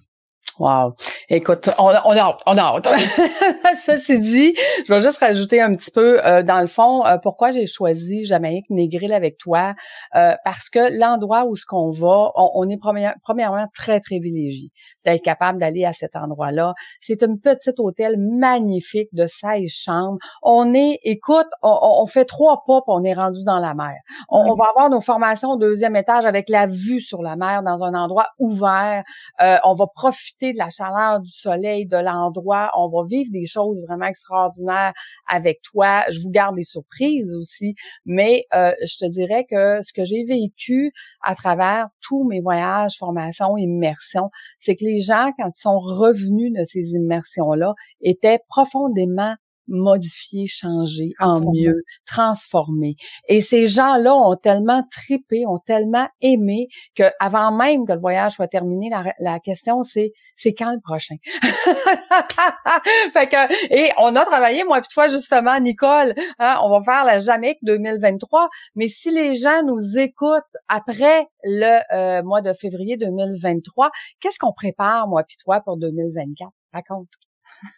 Wow. 0.60 0.96
Écoute, 1.30 1.70
on, 1.78 1.88
on 1.88 1.92
a 1.92 2.20
hâte, 2.20 2.40
on 2.46 2.58
a 2.58 2.62
hâte. 2.62 2.88
Ça 3.82 3.98
c'est 3.98 4.18
dit, 4.18 4.54
je 4.88 4.94
vais 4.94 5.02
juste 5.02 5.18
rajouter 5.18 5.60
un 5.60 5.76
petit 5.76 5.92
peu, 5.92 6.26
euh, 6.26 6.42
dans 6.42 6.62
le 6.62 6.68
fond, 6.68 7.06
euh, 7.06 7.18
pourquoi 7.22 7.52
j'ai 7.52 7.68
choisi 7.68 8.24
Jamaïque 8.24 8.70
Négril 8.70 9.12
avec 9.12 9.38
toi, 9.38 9.76
euh, 10.16 10.36
parce 10.46 10.70
que 10.70 10.98
l'endroit 10.98 11.44
où 11.44 11.58
ce 11.58 11.66
qu'on 11.66 11.92
va, 11.92 12.32
on, 12.36 12.70
est 12.70 12.80
premièrement 12.80 13.68
très 13.76 14.00
privilégié 14.00 14.70
d'être 15.04 15.22
capable 15.22 15.60
d'aller 15.60 15.84
à 15.84 15.92
cet 15.92 16.16
endroit-là. 16.16 16.74
C'est 17.02 17.22
une 17.22 17.42
petite 17.42 17.78
hôtel 17.80 18.16
magnifique 18.18 19.10
de 19.12 19.28
16 19.28 19.70
chambres. 19.70 20.20
On 20.42 20.74
est, 20.74 21.00
écoute, 21.04 21.48
on, 21.62 22.08
fait 22.08 22.24
trois 22.24 22.64
pas, 22.66 22.80
on 22.88 23.04
est 23.04 23.14
rendu 23.14 23.44
dans 23.44 23.60
la 23.60 23.74
mer. 23.74 23.96
On, 24.30 24.56
va 24.56 24.66
avoir 24.70 24.90
nos 24.90 25.02
formations 25.02 25.50
au 25.50 25.58
deuxième 25.58 25.98
étage 25.98 26.26
avec 26.26 26.48
la 26.48 26.68
vue 26.68 27.02
sur 27.02 27.22
la 27.22 27.36
mer 27.36 27.64
dans 27.64 27.84
un 27.84 27.94
endroit 27.94 28.30
ouvert. 28.40 29.04
on 29.42 29.76
va 29.76 29.88
profiter 29.94 30.54
de 30.54 30.58
la 30.58 30.70
chaleur 30.70 31.17
du 31.20 31.32
soleil 31.32 31.86
de 31.86 31.98
l'endroit. 31.98 32.72
On 32.76 32.90
va 32.90 33.08
vivre 33.08 33.30
des 33.32 33.46
choses 33.46 33.84
vraiment 33.88 34.06
extraordinaires 34.06 34.94
avec 35.28 35.62
toi. 35.62 36.04
Je 36.10 36.20
vous 36.22 36.30
garde 36.30 36.56
des 36.56 36.64
surprises 36.64 37.36
aussi, 37.36 37.76
mais 38.06 38.46
euh, 38.54 38.72
je 38.86 38.98
te 38.98 39.10
dirais 39.10 39.46
que 39.50 39.82
ce 39.84 39.94
que 39.94 40.06
j'ai 40.06 40.24
vécu 40.24 40.91
à 41.22 41.36
travers 41.36 41.88
tous 42.02 42.28
mes 42.28 42.41
voyages, 42.41 42.96
formations, 42.98 43.58
immersions, 43.58 44.30
c'est 44.60 44.76
que 44.76 44.86
les 44.86 45.00
gens, 45.00 45.32
quand 45.38 45.48
ils 45.48 45.62
sont 45.62 45.80
revenus 45.80 46.52
de 46.54 46.63
ces 46.63 46.94
immersions-là, 46.96 47.74
étaient 48.02 48.39
profondément 48.48 49.36
modifier, 49.67 50.47
changer 50.47 51.12
en 51.19 51.41
mieux, 51.41 51.84
transformer. 52.06 52.95
Et 53.27 53.41
ces 53.41 53.67
gens-là 53.67 54.13
ont 54.13 54.36
tellement 54.36 54.84
tripé, 54.91 55.45
ont 55.45 55.60
tellement 55.60 56.08
aimé 56.21 56.67
que 56.95 57.03
avant 57.19 57.51
même 57.51 57.86
que 57.86 57.93
le 57.93 57.99
voyage 57.99 58.34
soit 58.34 58.47
terminé, 58.47 58.89
la, 59.19 59.39
question 59.39 59.84
c'est 59.84 60.12
c'est 60.36 60.53
quand 60.53 60.71
le 60.71 60.80
prochain? 60.80 61.15
fait 63.13 63.27
que 63.27 63.73
et 63.73 63.91
on 63.97 64.15
a 64.15 64.25
travaillé 64.25 64.63
moi 64.63 64.80
puis 64.82 64.89
toi 64.93 65.08
justement 65.08 65.60
Nicole, 65.60 66.13
hein, 66.39 66.60
on 66.63 66.69
va 66.69 66.84
faire 66.84 67.06
la 67.06 67.19
Jamaïque 67.19 67.60
2023, 67.63 68.49
mais 68.75 68.88
si 68.88 69.12
les 69.12 69.36
gens 69.36 69.63
nous 69.63 69.97
écoutent 69.97 70.43
après 70.67 71.27
le 71.43 71.80
euh, 71.93 72.23
mois 72.23 72.41
de 72.41 72.53
février 72.53 72.97
2023, 72.97 73.91
qu'est-ce 74.19 74.39
qu'on 74.39 74.53
prépare 74.53 75.08
moi 75.08 75.23
puis 75.23 75.38
toi 75.38 75.62
pour 75.62 75.77
2024 75.77 76.51
Raconte. 76.73 77.27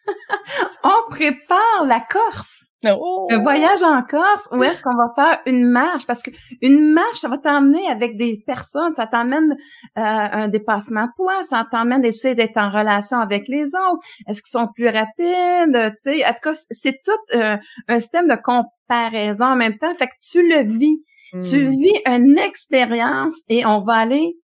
on 0.84 1.10
prépare 1.10 1.86
la 1.86 2.00
Corse. 2.00 2.70
Oh! 2.86 3.28
Un 3.30 3.40
voyage 3.40 3.84
en 3.84 4.02
Corse 4.04 4.48
où 4.54 4.64
est-ce 4.64 4.82
qu'on 4.82 4.96
va 4.96 5.12
faire 5.14 5.40
une 5.46 5.70
marche? 5.70 6.08
Parce 6.08 6.24
que 6.24 6.32
une 6.62 6.94
marche, 6.94 7.18
ça 7.18 7.28
va 7.28 7.38
t'emmener 7.38 7.88
avec 7.88 8.16
des 8.18 8.42
personnes, 8.46 8.92
ça 8.92 9.06
t'emmène 9.06 9.52
euh, 9.52 9.56
un 9.96 10.48
dépassement 10.48 11.06
de 11.06 11.12
toi, 11.18 11.44
ça 11.44 11.68
t'emmène 11.70 12.02
d'essayer 12.02 12.36
d'être 12.36 12.56
en 12.58 12.70
relation 12.70 13.18
avec 13.20 13.50
les 13.50 13.76
autres. 13.76 14.02
Est-ce 14.28 14.42
qu'ils 14.42 14.52
sont 14.52 14.68
plus 14.74 14.88
rapides? 14.88 15.94
Tu 15.96 16.02
sais, 16.02 16.26
en 16.26 16.30
tout 16.30 16.50
cas, 16.50 16.58
c'est 16.70 17.02
tout 17.04 17.38
euh, 17.38 17.58
un 17.90 18.00
système 18.00 18.28
de 18.28 18.38
comparaison 18.42 19.48
en 19.48 19.56
même 19.58 19.78
temps. 19.78 19.94
Fait 19.96 20.08
que 20.08 20.14
tu 20.32 20.48
le 20.48 20.64
vis. 20.64 21.04
Tu 21.32 21.64
hmm. 21.64 21.70
vis 21.70 22.02
une 22.08 22.38
expérience 22.40 23.42
et 23.50 23.64
on 23.64 23.82
va 23.82 23.94
aller 23.94 24.36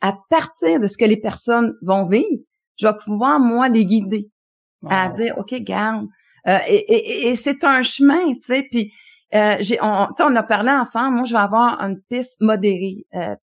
à 0.00 0.14
partir 0.30 0.80
de 0.80 0.88
ce 0.88 0.98
que 0.98 1.04
les 1.04 1.20
personnes 1.20 1.74
vont 1.80 2.08
vivre. 2.08 2.42
Je 2.82 2.88
vais 2.88 2.94
pouvoir, 3.04 3.38
moi, 3.40 3.68
les 3.68 3.84
guider 3.84 4.30
à 4.90 5.08
dire, 5.08 5.38
OK, 5.38 5.54
garde. 5.60 6.06
Euh, 6.48 6.58
et, 6.66 7.28
et, 7.28 7.34
c'est 7.36 7.62
un 7.62 7.82
chemin, 7.82 8.34
tu 8.34 8.40
sais, 8.40 8.66
puis 8.68 8.92
euh, 9.34 9.56
j'ai, 9.60 9.78
on, 9.80 10.08
on 10.18 10.36
a 10.36 10.42
parlé 10.42 10.70
ensemble. 10.70 11.16
Moi, 11.16 11.24
je 11.24 11.32
vais 11.32 11.40
avoir 11.40 11.80
une 11.80 12.00
piste 12.10 12.40
modérée. 12.40 13.06
Euh, 13.14 13.36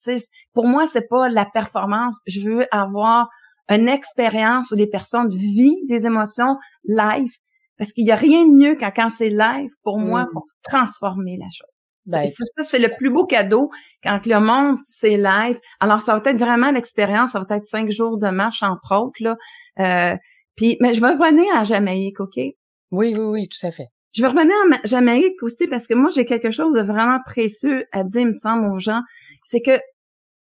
pour 0.54 0.68
moi, 0.68 0.86
c'est 0.86 1.08
pas 1.08 1.30
la 1.30 1.46
performance. 1.46 2.20
Je 2.28 2.42
veux 2.42 2.68
avoir 2.72 3.30
une 3.70 3.88
expérience 3.88 4.72
où 4.72 4.76
les 4.76 4.88
personnes 4.88 5.30
vivent 5.30 5.88
des 5.88 6.06
émotions 6.06 6.58
live, 6.84 7.32
parce 7.78 7.94
qu'il 7.94 8.06
y 8.06 8.12
a 8.12 8.16
rien 8.16 8.46
de 8.46 8.52
mieux 8.52 8.76
qu'en 8.76 8.92
quand 8.92 9.10
c'est 9.10 9.30
live 9.30 9.72
pour 9.84 10.00
moi 10.00 10.24
mm. 10.24 10.30
pour 10.34 10.46
transformer 10.64 11.38
la 11.38 11.50
chose. 11.52 11.89
Ben, 12.12 12.28
ça, 12.28 12.46
c'est 12.64 12.80
le 12.80 12.90
plus 12.98 13.10
beau 13.10 13.26
cadeau 13.26 13.70
quand 14.04 14.26
le 14.26 14.40
monde 14.40 14.78
c'est 14.82 15.18
live. 15.18 15.60
Alors, 15.80 16.02
ça 16.02 16.16
va 16.16 16.22
être 16.30 16.38
vraiment 16.38 16.72
l'expérience. 16.72 17.32
Ça 17.32 17.40
va 17.40 17.56
être 17.56 17.66
cinq 17.66 17.92
jours 17.92 18.18
de 18.18 18.30
marche 18.30 18.64
entre 18.64 18.96
autres 18.96 19.22
là. 19.24 19.38
Euh, 19.80 20.18
puis, 20.56 20.78
mais 20.82 20.94
je 20.94 21.00
vais 21.00 21.12
revenir 21.12 21.56
à 21.56 21.64
Jamaïque, 21.64 22.20
OK? 22.20 22.36
Oui, 22.36 22.54
oui, 22.92 23.14
oui, 23.18 23.48
tout 23.48 23.66
à 23.66 23.72
fait. 23.72 23.88
Je 24.14 24.22
vais 24.22 24.28
revenir 24.28 24.56
à 24.74 24.86
Jamaïque 24.86 25.42
aussi 25.44 25.68
parce 25.68 25.88
que 25.88 25.94
moi, 25.94 26.10
j'ai 26.10 26.26
quelque 26.26 26.52
chose 26.52 26.74
de 26.76 26.82
vraiment 26.82 27.20
précieux 27.26 27.86
à 27.92 28.04
dire, 28.04 28.22
il 28.22 28.28
me 28.28 28.34
semble, 28.34 28.68
aux 28.68 28.80
gens. 28.80 29.02
C'est 29.44 29.62
que, 29.62 29.80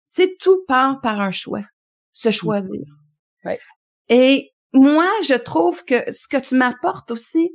c'est 0.07 0.37
tout 0.39 0.65
part 0.67 0.99
par 1.01 1.21
un 1.21 1.31
choix. 1.31 1.63
Se 2.11 2.31
choisir. 2.31 2.81
Oui. 3.45 3.53
Et 4.09 4.51
moi, 4.73 5.07
je 5.25 5.35
trouve 5.35 5.85
que 5.85 6.11
ce 6.11 6.27
que 6.27 6.37
tu 6.37 6.55
m'apportes 6.55 7.11
aussi, 7.11 7.51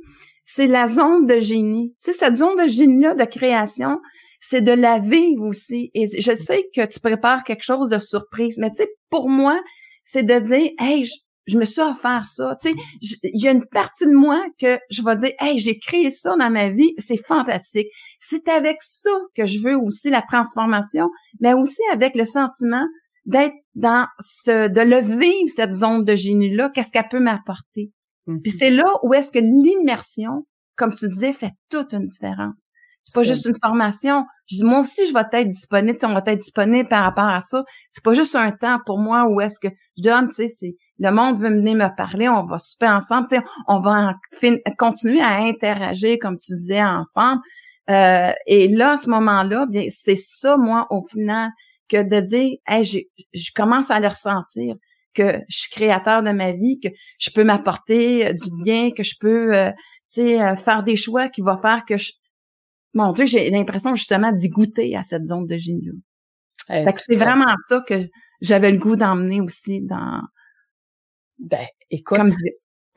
c'est 0.51 0.65
la 0.65 0.87
zone 0.87 1.27
de 1.27 1.37
génie. 1.37 1.93
Tu 2.03 2.11
sais, 2.11 2.13
cette 2.13 2.37
zone 2.37 2.59
de 2.59 2.67
génie-là 2.67 3.13
de 3.13 3.23
création, 3.23 3.99
c'est 4.39 4.63
de 4.63 4.71
la 4.71 4.97
vivre 4.97 5.45
aussi. 5.45 5.91
Et 5.93 6.07
je 6.19 6.35
sais 6.35 6.67
que 6.75 6.87
tu 6.87 6.99
prépares 6.99 7.43
quelque 7.43 7.61
chose 7.61 7.89
de 7.89 7.99
surprise, 7.99 8.57
mais 8.57 8.71
tu 8.71 8.77
sais, 8.77 8.89
pour 9.11 9.29
moi, 9.29 9.61
c'est 10.03 10.23
de 10.23 10.39
dire, 10.39 10.71
hey, 10.79 11.07
je 11.45 11.55
me 11.55 11.65
suis 11.65 11.81
offert 11.81 12.27
ça. 12.27 12.55
Tu 12.59 12.69
sais, 12.69 12.75
il 13.21 13.43
y 13.43 13.47
a 13.47 13.51
une 13.51 13.67
partie 13.67 14.07
de 14.07 14.11
moi 14.11 14.43
que 14.59 14.79
je 14.89 15.03
vais 15.03 15.15
dire, 15.17 15.33
hey, 15.39 15.59
j'ai 15.59 15.77
créé 15.77 16.09
ça 16.09 16.35
dans 16.35 16.49
ma 16.49 16.69
vie, 16.69 16.93
c'est 16.97 17.23
fantastique. 17.23 17.89
C'est 18.19 18.47
avec 18.47 18.77
ça 18.79 19.15
que 19.35 19.45
je 19.45 19.59
veux 19.59 19.77
aussi 19.77 20.09
la 20.09 20.23
transformation, 20.23 21.09
mais 21.39 21.53
aussi 21.53 21.81
avec 21.93 22.15
le 22.15 22.25
sentiment 22.25 22.87
d'être 23.25 23.53
dans 23.75 24.07
ce, 24.19 24.67
de 24.67 24.81
le 24.81 25.01
vivre 25.01 25.53
cette 25.55 25.73
zone 25.73 26.05
de 26.05 26.15
génie 26.15 26.55
là. 26.55 26.71
Qu'est-ce 26.73 26.91
qu'elle 26.91 27.07
peut 27.07 27.19
m'apporter? 27.19 27.91
Mm-hmm. 28.29 28.41
Puis 28.41 28.51
c'est 28.51 28.69
là 28.69 28.85
où 29.03 29.13
est-ce 29.13 29.31
que 29.31 29.39
l'immersion, 29.39 30.45
comme 30.75 30.93
tu 30.93 31.07
disais, 31.07 31.33
fait 31.33 31.51
toute 31.69 31.93
une 31.93 32.05
différence. 32.05 32.69
C'est 33.01 33.13
pas 33.13 33.23
juste 33.23 33.45
une 33.45 33.55
formation. 33.63 34.25
Je 34.47 34.57
dis, 34.57 34.63
moi 34.63 34.81
aussi, 34.81 35.07
je 35.07 35.13
vais 35.13 35.23
être 35.31 35.49
disponible, 35.49 35.97
on 36.03 36.13
va 36.13 36.21
être 36.25 36.39
disponible 36.39 36.87
par 36.89 37.03
rapport 37.03 37.27
à 37.27 37.41
ça. 37.41 37.63
C'est 37.89 38.03
pas 38.03 38.13
juste 38.13 38.35
un 38.35 38.51
temps 38.51 38.77
pour 38.85 38.99
moi 38.99 39.25
où 39.29 39.41
est-ce 39.41 39.59
que 39.59 39.73
je 39.97 40.03
donne, 40.03 40.27
tu 40.27 40.33
sais, 40.33 40.47
c'est 40.47 40.75
le 40.99 41.11
monde 41.11 41.39
veut 41.39 41.49
venir 41.49 41.75
me 41.75 41.95
parler, 41.95 42.27
on 42.27 42.45
va 42.45 42.57
souper 42.57 42.87
ensemble, 42.87 43.27
tu 43.27 43.37
sais, 43.37 43.43
on 43.67 43.79
va 43.79 44.15
continuer 44.77 45.21
à 45.21 45.37
interagir, 45.37 46.17
comme 46.21 46.37
tu 46.37 46.53
disais, 46.53 46.83
ensemble. 46.83 47.41
Euh, 47.89 48.31
et 48.45 48.67
là, 48.67 48.93
à 48.93 48.97
ce 48.97 49.09
moment-là, 49.09 49.65
bien, 49.65 49.85
c'est 49.89 50.17
ça, 50.17 50.57
moi, 50.57 50.87
au 50.89 51.01
final, 51.01 51.51
que 51.87 52.03
de 52.03 52.19
dire, 52.19 52.57
hey, 52.67 52.83
je 52.83 53.51
commence 53.55 53.89
à 53.89 53.99
le 53.99 54.07
ressentir 54.07 54.75
que 55.13 55.39
je 55.47 55.57
suis 55.57 55.71
créateur 55.71 56.23
de 56.23 56.31
ma 56.31 56.51
vie, 56.51 56.79
que 56.79 56.89
je 57.19 57.31
peux 57.31 57.43
m'apporter 57.43 58.27
euh, 58.27 58.33
du 58.33 58.63
bien, 58.63 58.91
que 58.91 59.03
je 59.03 59.15
peux, 59.19 59.55
euh, 59.55 59.71
tu 59.71 59.77
sais, 60.05 60.41
euh, 60.41 60.55
faire 60.55 60.83
des 60.83 60.97
choix 60.97 61.29
qui 61.29 61.41
vont 61.41 61.57
faire 61.57 61.83
que 61.87 61.97
je... 61.97 62.13
Mon 62.93 63.11
Dieu, 63.11 63.25
j'ai 63.25 63.49
l'impression 63.49 63.95
justement 63.95 64.31
d'y 64.31 64.49
goûter 64.49 64.95
à 64.95 65.03
cette 65.03 65.25
zone 65.25 65.45
de 65.45 65.57
génie. 65.57 65.89
Eh, 66.69 66.85
c'est 66.97 67.15
vraiment 67.15 67.53
ça 67.67 67.83
que 67.87 67.95
j'avais 68.41 68.71
le 68.71 68.77
goût 68.77 68.95
d'emmener 68.95 69.41
aussi 69.41 69.81
dans... 69.81 70.21
Ben, 71.37 71.65
écoute, 71.89 72.17
Comme 72.17 72.33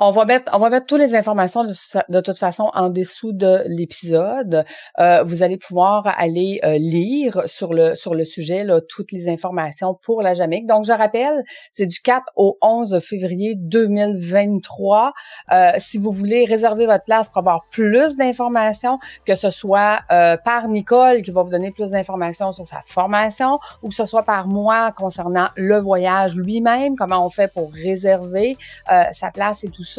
on 0.04 0.10
va 0.10 0.24
mettre, 0.24 0.50
on 0.52 0.80
toutes 0.80 0.98
les 0.98 1.14
informations 1.14 1.64
de, 1.64 2.20
toute 2.20 2.38
façon 2.38 2.70
en 2.74 2.90
dessous 2.90 3.32
de 3.32 3.62
l'épisode. 3.66 4.64
Euh, 4.98 5.22
vous 5.22 5.42
allez 5.42 5.56
pouvoir 5.56 6.06
aller 6.18 6.60
euh, 6.64 6.76
lire 6.78 7.42
sur 7.46 7.72
le 7.72 8.24
sujet 8.24 8.66
toutes 8.88 9.12
les 9.12 9.28
informations 9.28 9.94
pour 10.02 10.22
la 10.22 10.34
Jamaïque. 10.34 10.66
Donc 10.66 10.84
je 10.84 10.92
rappelle, 10.92 11.44
c'est 11.70 11.86
du 11.86 12.00
4 12.00 12.24
au 12.36 12.58
11 12.62 12.98
février 13.00 13.54
2023. 13.56 15.12
Euh, 15.52 15.70
si 15.78 15.98
vous 15.98 16.10
voulez 16.10 16.46
réserver 16.46 16.86
votre 16.86 17.04
place 17.04 17.28
pour 17.28 17.38
avoir 17.38 17.66
plus 17.70 18.16
d'informations, 18.16 18.98
que 19.24 19.34
ce 19.36 19.50
soit 19.50 20.00
par 20.44 20.68
Nicole 20.68 21.22
qui 21.22 21.30
va 21.30 21.42
vous 21.42 21.50
donner 21.50 21.70
plus 21.70 21.90
d'informations 21.90 22.52
sur 22.52 22.66
sa 22.66 22.80
formation, 22.84 23.58
ou 23.82 23.88
que 23.88 23.94
ce 23.94 24.04
soit 24.04 24.24
par 24.24 24.48
moi 24.48 24.92
concernant 24.92 25.48
le 25.56 25.78
voyage 25.78 26.34
lui-même, 26.34 26.96
comment 26.96 27.24
on 27.24 27.30
fait 27.30 27.52
pour 27.52 27.72
réserver 27.72 28.56
sa 29.12 29.30
place 29.30 29.64
et 29.64 29.68
tout 29.68 29.84
ça 29.84 29.91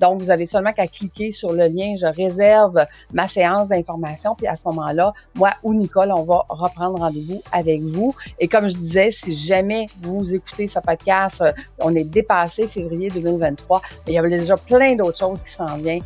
donc, 0.00 0.20
vous 0.20 0.30
avez 0.30 0.46
seulement 0.46 0.72
qu'à 0.72 0.86
cliquer 0.86 1.30
sur 1.30 1.52
le 1.52 1.66
lien 1.66 1.94
«Je 1.96 2.06
réserve 2.06 2.84
ma 3.12 3.28
séance 3.28 3.68
d'information». 3.68 4.34
Puis 4.36 4.46
à 4.46 4.56
ce 4.56 4.62
moment-là, 4.66 5.12
moi 5.34 5.52
ou 5.62 5.74
Nicole, 5.74 6.12
on 6.12 6.24
va 6.24 6.44
reprendre 6.48 6.98
rendez-vous 6.98 7.42
avec 7.52 7.82
vous. 7.82 8.14
Et 8.38 8.48
comme 8.48 8.68
je 8.68 8.76
disais, 8.76 9.10
si 9.10 9.34
jamais 9.34 9.86
vous 10.02 10.34
écoutez 10.34 10.66
ce 10.66 10.78
podcast, 10.80 11.40
euh, 11.40 11.52
on 11.80 11.94
est 11.94 12.04
dépassé 12.04 12.66
février 12.66 13.10
2023, 13.10 13.82
mais 14.06 14.12
il 14.12 14.16
y 14.16 14.18
a 14.18 14.28
déjà 14.28 14.56
plein 14.56 14.94
d'autres 14.94 15.18
choses 15.18 15.42
qui 15.42 15.52
s'en 15.52 15.76
viennent 15.78 16.02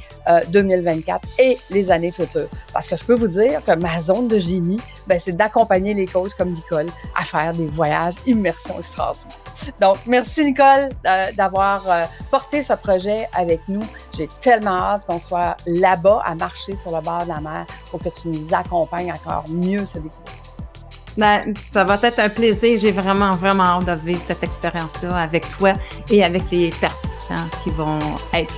2024 0.49 1.23
euh, 1.25 1.43
et 1.43 1.59
les 1.71 1.91
années 1.91 2.13
futures. 2.13 2.49
Parce 2.73 2.89
que 2.89 2.97
je 2.97 3.05
peux 3.05 3.15
vous 3.15 3.29
dire 3.29 3.65
que 3.65 3.73
ma 3.73 4.01
zone 4.01 4.29
de 4.29 4.39
génie, 4.39 4.81
ben, 5.07 5.19
c'est 5.19 5.37
d'accompagner 5.37 5.95
les 5.95 6.07
causes 6.07 6.35
comme 6.35 6.53
Nicole 6.53 6.87
à 7.17 7.25
faire 7.25 7.53
des 7.53 7.67
voyages 7.67 8.15
immersion 8.27 8.79
extraordinaires. 8.79 9.52
Donc, 9.81 9.99
merci 10.07 10.45
Nicole 10.45 10.91
euh, 11.07 11.33
d'avoir 11.37 11.83
euh, 11.89 12.05
porté 12.31 12.63
ce 12.63 12.73
projet 12.75 13.29
avec 13.35 13.61
nous. 13.69 13.83
J'ai 14.17 14.29
tellement 14.41 14.71
hâte 14.71 15.07
qu'on 15.07 15.19
soit 15.19 15.57
là-bas 15.67 16.23
à 16.25 16.35
marcher 16.35 16.77
sur 16.77 16.95
le 16.95 17.03
bord 17.03 17.25
de 17.25 17.29
la 17.29 17.41
mer 17.41 17.67
pour 17.91 18.01
que 18.01 18.09
tu 18.09 18.29
nous 18.29 18.49
accompagnes 18.53 19.13
encore 19.13 19.45
mieux 19.49 19.87
ce 19.87 19.99
découvrir. 19.99 20.43
Ben, 21.17 21.55
ça 21.73 21.85
va 21.85 21.99
être 22.03 22.19
un 22.19 22.29
plaisir. 22.29 22.79
J'ai 22.79 22.93
vraiment, 22.93 23.33
vraiment 23.33 23.65
hâte 23.65 23.85
de 23.85 23.93
vivre 24.07 24.23
cette 24.25 24.43
expérience-là 24.43 25.17
avec 25.17 25.49
toi 25.51 25.75
et 26.11 26.25
avec 26.25 26.51
les 26.51 26.71
participants 26.71 27.49
qui 27.63 27.71
vont 27.71 27.99
être. 28.33 28.55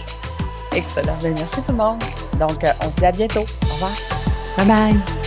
Excellent. 0.72 1.16
Ben, 1.22 1.34
merci 1.36 1.62
tout 1.62 1.72
le 1.72 1.78
monde. 1.78 2.02
Donc, 2.38 2.62
euh, 2.64 2.68
on 2.80 2.90
se 2.90 2.96
dit 2.96 3.06
à 3.06 3.12
bientôt. 3.12 3.40
Au 3.40 3.74
revoir. 3.74 3.92
Bye 4.56 4.66
bye. 4.66 5.23